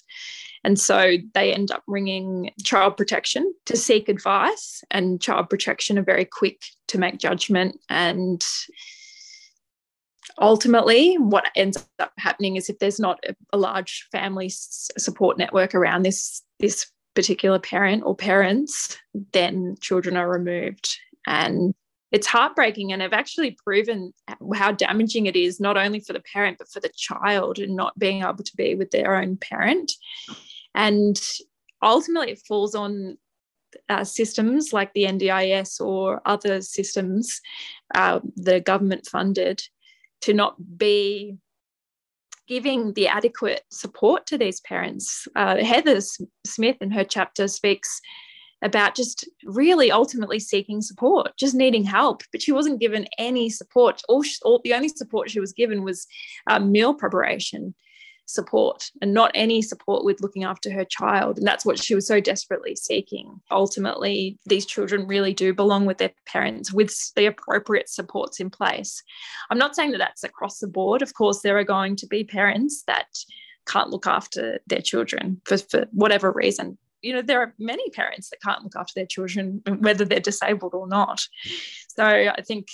And 0.63 0.79
so 0.79 1.17
they 1.33 1.53
end 1.53 1.71
up 1.71 1.83
ringing 1.87 2.51
child 2.63 2.95
protection 2.95 3.51
to 3.65 3.75
seek 3.75 4.09
advice, 4.09 4.83
and 4.91 5.21
child 5.21 5.49
protection 5.49 5.97
are 5.97 6.03
very 6.03 6.25
quick 6.25 6.61
to 6.89 6.99
make 6.99 7.17
judgment 7.17 7.79
and 7.89 8.45
ultimately 10.39 11.15
what 11.15 11.45
ends 11.55 11.85
up 11.99 12.11
happening 12.17 12.55
is 12.55 12.69
if 12.69 12.79
there's 12.79 12.99
not 12.99 13.19
a, 13.27 13.35
a 13.53 13.57
large 13.57 14.07
family 14.11 14.49
support 14.49 15.37
network 15.37 15.75
around 15.75 16.03
this 16.03 16.41
this 16.59 16.89
particular 17.15 17.59
parent 17.59 18.03
or 18.05 18.15
parents 18.15 18.97
then 19.33 19.75
children 19.81 20.15
are 20.15 20.29
removed. 20.29 20.89
And 21.27 21.73
it's 22.11 22.27
heartbreaking 22.27 22.91
and 22.91 23.01
i've 23.01 23.13
actually 23.13 23.57
proven 23.63 24.13
how 24.53 24.69
damaging 24.73 25.27
it 25.27 25.35
is 25.37 25.61
not 25.61 25.77
only 25.77 26.01
for 26.01 26.11
the 26.11 26.23
parent 26.33 26.57
but 26.57 26.67
for 26.67 26.81
the 26.81 26.91
child 26.97 27.57
and 27.57 27.73
not 27.73 27.97
being 27.97 28.21
able 28.21 28.43
to 28.43 28.55
be 28.55 28.75
with 28.75 28.91
their 28.91 29.15
own 29.15 29.37
parent. 29.37 29.91
And 30.73 31.19
ultimately 31.81 32.31
it 32.31 32.41
falls 32.47 32.75
on 32.75 33.17
uh, 33.87 34.03
systems 34.03 34.73
like 34.73 34.93
the 34.93 35.03
ndis 35.03 35.79
or 35.79 36.21
other 36.25 36.61
systems 36.61 37.39
uh, 37.95 38.19
that 38.37 38.55
are 38.55 38.59
government 38.59 39.07
funded 39.07 39.61
to 40.21 40.33
not 40.33 40.55
be 40.77 41.37
giving 42.47 42.93
the 42.93 43.07
adequate 43.07 43.63
support 43.71 44.25
to 44.27 44.37
these 44.37 44.59
parents. 44.61 45.27
Uh, 45.35 45.57
Heather 45.57 45.99
Smith 46.45 46.77
in 46.81 46.91
her 46.91 47.03
chapter 47.03 47.47
speaks 47.47 48.01
about 48.61 48.95
just 48.95 49.27
really 49.45 49.91
ultimately 49.91 50.39
seeking 50.39 50.81
support, 50.81 51.31
just 51.37 51.55
needing 51.55 51.83
help. 51.83 52.23
But 52.31 52.41
she 52.41 52.51
wasn't 52.51 52.79
given 52.79 53.07
any 53.17 53.49
support. 53.49 54.01
All, 54.07 54.21
she, 54.21 54.37
all 54.43 54.61
the 54.63 54.73
only 54.73 54.89
support 54.89 55.29
she 55.29 55.39
was 55.39 55.53
given 55.53 55.83
was 55.83 56.05
uh, 56.47 56.59
meal 56.59 56.93
preparation 56.93 57.73
support 58.31 58.91
and 59.01 59.13
not 59.13 59.31
any 59.33 59.61
support 59.61 60.03
with 60.03 60.21
looking 60.21 60.43
after 60.43 60.71
her 60.71 60.85
child. 60.85 61.37
And 61.37 61.47
that's 61.47 61.65
what 61.65 61.79
she 61.79 61.95
was 61.95 62.07
so 62.07 62.19
desperately 62.19 62.75
seeking. 62.75 63.41
Ultimately, 63.51 64.37
these 64.45 64.65
children 64.65 65.07
really 65.07 65.33
do 65.33 65.53
belong 65.53 65.85
with 65.85 65.97
their 65.97 66.11
parents 66.25 66.73
with 66.73 67.13
the 67.15 67.25
appropriate 67.25 67.89
supports 67.89 68.39
in 68.39 68.49
place. 68.49 69.03
I'm 69.49 69.57
not 69.57 69.75
saying 69.75 69.91
that 69.91 69.99
that's 69.99 70.23
across 70.23 70.59
the 70.59 70.67
board. 70.67 71.01
Of 71.01 71.13
course, 71.13 71.41
there 71.41 71.57
are 71.57 71.63
going 71.63 71.95
to 71.97 72.07
be 72.07 72.23
parents 72.23 72.83
that 72.87 73.07
can't 73.67 73.89
look 73.89 74.07
after 74.07 74.59
their 74.67 74.81
children 74.81 75.41
for, 75.45 75.57
for 75.57 75.85
whatever 75.91 76.31
reason 76.31 76.77
you 77.01 77.13
know, 77.13 77.21
there 77.21 77.41
are 77.41 77.53
many 77.57 77.89
parents 77.89 78.29
that 78.29 78.41
can't 78.41 78.63
look 78.63 78.75
after 78.75 78.93
their 78.95 79.05
children, 79.05 79.61
whether 79.79 80.05
they're 80.05 80.19
disabled 80.19 80.73
or 80.73 80.87
not. 80.87 81.21
So 81.87 82.05
I 82.05 82.41
think 82.41 82.67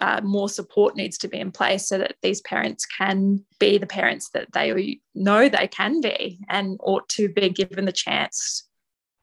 uh, 0.00 0.20
more 0.22 0.48
support 0.48 0.96
needs 0.96 1.18
to 1.18 1.28
be 1.28 1.38
in 1.38 1.50
place 1.50 1.88
so 1.88 1.98
that 1.98 2.16
these 2.22 2.40
parents 2.42 2.86
can 2.86 3.44
be 3.58 3.78
the 3.78 3.86
parents 3.86 4.30
that 4.30 4.52
they 4.52 5.00
know 5.14 5.48
they 5.48 5.68
can 5.68 6.00
be 6.00 6.38
and 6.48 6.78
ought 6.82 7.08
to 7.08 7.28
be 7.28 7.48
given 7.50 7.84
the 7.84 7.92
chance 7.92 8.68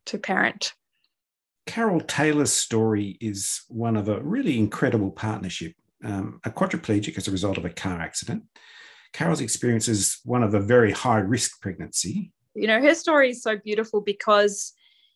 to 0.06 0.18
parent. 0.18 0.74
Carol 1.66 2.02
Taylor's 2.02 2.54
story 2.54 3.18
is 3.20 3.62
one 3.70 3.98
of 3.98 4.08
a 4.08 4.22
really 4.22 4.60
incredible 4.60 5.12
partnership. 5.12 5.74
Um, 6.04 6.40
a 6.44 6.52
quadriplegic 6.52 7.18
as 7.18 7.28
a 7.28 7.32
result 7.32 7.58
of 7.58 7.66
a 7.66 7.70
car 7.70 8.00
accident. 8.00 8.44
Carol's 9.14 9.42
experience 9.42 9.88
is 9.88 10.20
one 10.24 10.44
of 10.44 10.54
a 10.54 10.60
very 10.60 10.92
high 10.92 11.20
risk 11.20 11.62
pregnancy. 11.62 12.32
You 12.54 12.68
know, 12.68 12.82
her 12.82 12.94
story 12.94 13.32
is 13.32 13.42
so 13.42 13.58
beautiful 13.58 14.02
because 14.02 14.74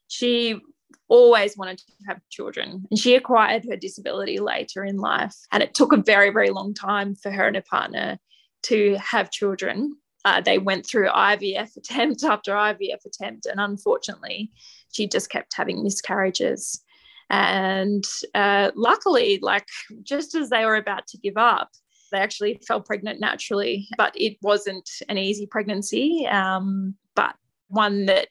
she 0.07 0.59
always 1.07 1.57
wanted 1.57 1.79
to 1.79 1.85
have 2.07 2.19
children 2.29 2.85
and 2.89 2.99
she 2.99 3.15
acquired 3.15 3.65
her 3.69 3.75
disability 3.75 4.39
later 4.39 4.83
in 4.83 4.97
life. 4.97 5.35
And 5.51 5.63
it 5.63 5.73
took 5.73 5.91
a 5.91 6.01
very, 6.01 6.29
very 6.29 6.49
long 6.49 6.73
time 6.73 7.15
for 7.15 7.31
her 7.31 7.47
and 7.47 7.55
her 7.55 7.63
partner 7.69 8.19
to 8.63 8.95
have 8.95 9.31
children. 9.31 9.95
Uh, 10.25 10.41
they 10.41 10.57
went 10.57 10.85
through 10.85 11.09
IVF 11.09 11.75
attempt 11.77 12.23
after 12.29 12.51
IVF 12.51 13.05
attempt, 13.05 13.45
and 13.45 13.59
unfortunately, 13.59 14.51
she 14.91 15.07
just 15.07 15.29
kept 15.29 15.55
having 15.55 15.83
miscarriages. 15.83 16.81
And 17.29 18.03
uh, 18.33 18.71
luckily, 18.75 19.39
like 19.41 19.67
just 20.03 20.35
as 20.35 20.49
they 20.49 20.65
were 20.65 20.75
about 20.75 21.07
to 21.07 21.17
give 21.17 21.37
up, 21.37 21.69
they 22.11 22.17
actually 22.17 22.59
fell 22.67 22.81
pregnant 22.81 23.19
naturally, 23.19 23.87
but 23.97 24.13
it 24.15 24.37
wasn't 24.41 24.89
an 25.07 25.17
easy 25.17 25.45
pregnancy, 25.45 26.27
um, 26.27 26.95
but 27.15 27.35
one 27.67 28.07
that, 28.07 28.29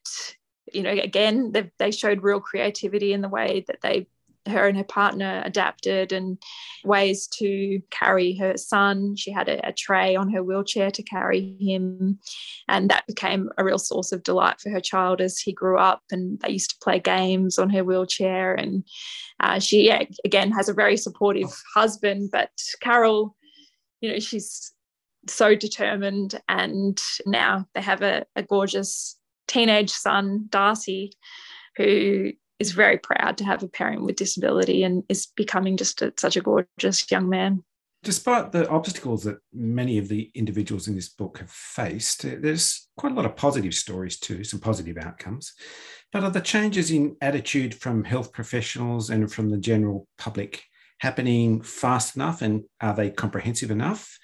you 0.72 0.82
know, 0.82 0.90
again, 0.90 1.52
they 1.78 1.90
showed 1.90 2.22
real 2.22 2.40
creativity 2.40 3.12
in 3.12 3.20
the 3.20 3.28
way 3.28 3.64
that 3.68 3.80
they 3.82 4.06
her 4.48 4.66
and 4.66 4.76
her 4.76 4.84
partner 4.84 5.42
adapted 5.44 6.12
and 6.12 6.38
ways 6.84 7.26
to 7.26 7.80
carry 7.90 8.34
her 8.34 8.56
son. 8.56 9.16
She 9.16 9.30
had 9.30 9.48
a, 9.48 9.68
a, 9.68 9.72
tray 9.72 10.16
on 10.16 10.32
her 10.32 10.42
wheelchair 10.42 10.90
to 10.90 11.02
carry 11.02 11.56
him, 11.60 12.18
and 12.68 12.90
that 12.90 13.06
became 13.06 13.50
a 13.56 13.64
real 13.64 13.78
source 13.78 14.12
of 14.12 14.22
delight 14.22 14.60
for 14.60 14.70
her 14.70 14.80
child 14.80 15.20
as 15.20 15.38
he 15.38 15.52
grew 15.52 15.78
up. 15.78 16.02
And 16.10 16.40
they 16.40 16.50
used 16.50 16.70
to 16.70 16.78
play 16.82 16.98
games 16.98 17.58
on 17.58 17.70
her 17.70 17.84
wheelchair. 17.84 18.54
And 18.54 18.84
uh, 19.40 19.58
she, 19.58 19.86
yeah, 19.86 20.04
again, 20.24 20.50
has 20.52 20.68
a 20.68 20.74
very 20.74 20.96
supportive 20.96 21.62
husband. 21.74 22.30
But 22.32 22.50
Carol, 22.80 23.36
you 24.00 24.12
know, 24.12 24.18
she's 24.18 24.72
so 25.28 25.54
determined, 25.54 26.40
and 26.48 27.00
now 27.26 27.66
they 27.74 27.82
have 27.82 28.02
a, 28.02 28.24
a 28.34 28.42
gorgeous 28.42 29.17
teenage 29.48 29.90
son, 29.90 30.46
Darcy, 30.48 31.12
who 31.76 32.32
is 32.58 32.72
very 32.72 32.98
proud 32.98 33.38
to 33.38 33.44
have 33.44 33.62
a 33.62 33.68
parent 33.68 34.04
with 34.04 34.16
disability 34.16 34.82
and 34.82 35.04
is 35.08 35.26
becoming 35.26 35.76
just 35.76 36.02
a, 36.02 36.12
such 36.16 36.36
a 36.36 36.40
gorgeous 36.40 37.10
young 37.10 37.28
man. 37.28 37.64
Despite 38.04 38.52
the 38.52 38.68
obstacles 38.68 39.24
that 39.24 39.38
many 39.52 39.98
of 39.98 40.08
the 40.08 40.30
individuals 40.34 40.86
in 40.86 40.94
this 40.94 41.08
book 41.08 41.38
have 41.38 41.50
faced, 41.50 42.24
eh, 42.24 42.36
there's 42.38 42.88
quite 42.96 43.12
a 43.12 43.14
lot 43.14 43.24
of 43.24 43.36
positive 43.36 43.74
stories 43.74 44.18
too, 44.18 44.44
some 44.44 44.60
positive 44.60 44.96
outcomes. 44.98 45.52
But 46.12 46.24
are 46.24 46.30
the 46.30 46.40
changes 46.40 46.90
in 46.90 47.16
attitude 47.20 47.74
from 47.74 48.04
health 48.04 48.32
professionals 48.32 49.10
and 49.10 49.30
from 49.30 49.50
the 49.50 49.58
general 49.58 50.06
public 50.16 50.62
happening 51.00 51.60
fast 51.60 52.16
enough 52.16 52.42
and 52.42 52.64
are 52.80 52.94
they 52.94 53.10
comprehensive 53.10 53.70
enough? 53.70 54.18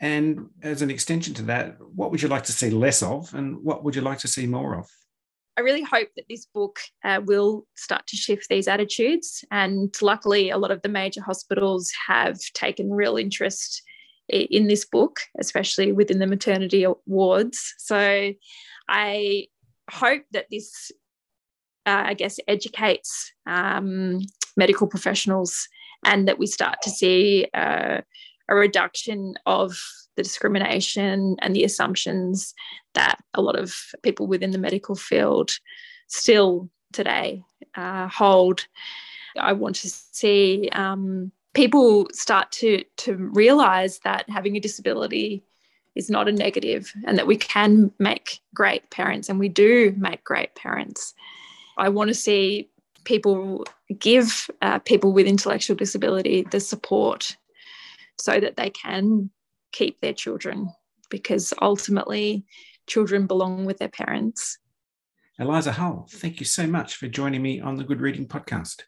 And 0.00 0.48
as 0.62 0.82
an 0.82 0.90
extension 0.90 1.34
to 1.34 1.42
that, 1.42 1.76
what 1.94 2.10
would 2.10 2.22
you 2.22 2.28
like 2.28 2.44
to 2.44 2.52
see 2.52 2.70
less 2.70 3.02
of 3.02 3.32
and 3.34 3.62
what 3.62 3.84
would 3.84 3.94
you 3.94 4.00
like 4.00 4.18
to 4.20 4.28
see 4.28 4.46
more 4.46 4.78
of? 4.78 4.88
I 5.58 5.62
really 5.62 5.82
hope 5.82 6.08
that 6.16 6.24
this 6.28 6.46
book 6.46 6.78
uh, 7.04 7.20
will 7.24 7.66
start 7.74 8.06
to 8.06 8.16
shift 8.16 8.48
these 8.48 8.66
attitudes. 8.66 9.44
And 9.50 9.94
luckily, 10.00 10.48
a 10.48 10.56
lot 10.56 10.70
of 10.70 10.80
the 10.80 10.88
major 10.88 11.20
hospitals 11.20 11.92
have 12.06 12.38
taken 12.54 12.90
real 12.90 13.16
interest 13.16 13.82
in 14.28 14.68
this 14.68 14.86
book, 14.86 15.20
especially 15.38 15.92
within 15.92 16.18
the 16.18 16.26
maternity 16.26 16.86
wards. 17.04 17.74
So 17.78 18.32
I 18.88 19.46
hope 19.90 20.22
that 20.30 20.46
this, 20.50 20.90
uh, 21.84 22.04
I 22.06 22.14
guess, 22.14 22.38
educates 22.48 23.32
um, 23.46 24.20
medical 24.56 24.86
professionals 24.86 25.68
and 26.04 26.26
that 26.28 26.38
we 26.38 26.46
start 26.46 26.78
to 26.82 26.90
see 26.90 27.48
uh, 27.52 28.00
a 28.50 28.54
reduction 28.54 29.34
of 29.46 29.80
the 30.16 30.22
discrimination 30.22 31.36
and 31.40 31.56
the 31.56 31.64
assumptions 31.64 32.52
that 32.94 33.18
a 33.34 33.40
lot 33.40 33.58
of 33.58 33.74
people 34.02 34.26
within 34.26 34.50
the 34.50 34.58
medical 34.58 34.94
field 34.94 35.52
still 36.08 36.68
today 36.92 37.42
uh, 37.76 38.08
hold. 38.08 38.66
I 39.38 39.52
want 39.52 39.76
to 39.76 39.88
see 39.88 40.68
um, 40.72 41.30
people 41.54 42.08
start 42.12 42.50
to 42.52 42.84
to 42.98 43.14
realize 43.16 44.00
that 44.00 44.28
having 44.28 44.56
a 44.56 44.60
disability 44.60 45.44
is 45.94 46.10
not 46.10 46.28
a 46.28 46.32
negative 46.32 46.92
and 47.06 47.18
that 47.18 47.26
we 47.26 47.36
can 47.36 47.92
make 47.98 48.40
great 48.54 48.90
parents 48.90 49.28
and 49.28 49.38
we 49.38 49.48
do 49.48 49.94
make 49.96 50.22
great 50.24 50.54
parents. 50.54 51.14
I 51.78 51.88
want 51.88 52.08
to 52.08 52.14
see 52.14 52.68
people 53.04 53.64
give 53.98 54.50
uh, 54.62 54.78
people 54.80 55.12
with 55.12 55.26
intellectual 55.26 55.76
disability 55.76 56.46
the 56.50 56.60
support 56.60 57.36
so 58.20 58.38
that 58.38 58.56
they 58.56 58.70
can 58.70 59.30
keep 59.72 60.00
their 60.00 60.12
children 60.12 60.70
because 61.10 61.52
ultimately 61.60 62.44
children 62.86 63.26
belong 63.26 63.64
with 63.64 63.78
their 63.78 63.88
parents. 63.88 64.58
Eliza 65.38 65.72
Hull, 65.72 66.06
thank 66.10 66.40
you 66.40 66.46
so 66.46 66.66
much 66.66 66.96
for 66.96 67.08
joining 67.08 67.42
me 67.42 67.60
on 67.60 67.76
the 67.76 67.84
Good 67.84 68.00
Reading 68.00 68.26
Podcast. 68.26 68.82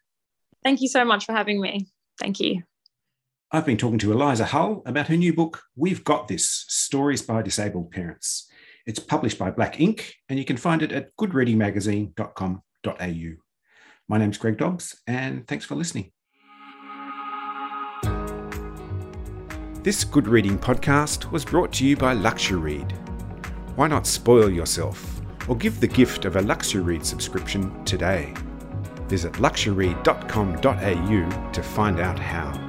Thank 0.63 0.81
you 0.81 0.87
so 0.87 1.03
much 1.03 1.25
for 1.25 1.33
having 1.33 1.59
me. 1.59 1.87
Thank 2.19 2.39
you. 2.39 2.63
I've 3.51 3.65
been 3.65 3.77
talking 3.77 3.99
to 3.99 4.11
Eliza 4.11 4.45
Hull 4.45 4.81
about 4.85 5.07
her 5.07 5.17
new 5.17 5.33
book, 5.33 5.63
We've 5.75 6.03
Got 6.03 6.27
This 6.27 6.65
Stories 6.67 7.21
by 7.21 7.41
Disabled 7.41 7.91
Parents. 7.91 8.49
It's 8.85 8.99
published 8.99 9.39
by 9.39 9.51
Black 9.51 9.77
Inc, 9.77 10.11
and 10.27 10.39
you 10.39 10.45
can 10.45 10.57
find 10.57 10.81
it 10.81 10.91
at 10.91 11.15
goodreadingmagazine.com.au. 11.17 13.43
My 14.09 14.17
name's 14.17 14.37
Greg 14.37 14.57
Dobbs, 14.57 15.01
and 15.07 15.47
thanks 15.47 15.63
for 15.65 15.75
listening. 15.75 16.11
This 19.83 20.03
Good 20.05 20.29
Reading 20.29 20.57
podcast 20.57 21.29
was 21.29 21.43
brought 21.43 21.73
to 21.73 21.85
you 21.85 21.97
by 21.97 22.13
Luxury 22.13 22.85
Why 23.75 23.89
not 23.89 24.07
spoil 24.07 24.49
yourself 24.49 25.19
or 25.49 25.57
give 25.57 25.81
the 25.81 25.87
gift 25.87 26.23
of 26.23 26.37
a 26.37 26.41
Luxury 26.41 27.01
subscription 27.01 27.83
today? 27.83 28.33
Visit 29.09 29.41
luxury.com.au 29.41 31.51
to 31.51 31.61
find 31.61 31.99
out 31.99 32.17
how. 32.17 32.62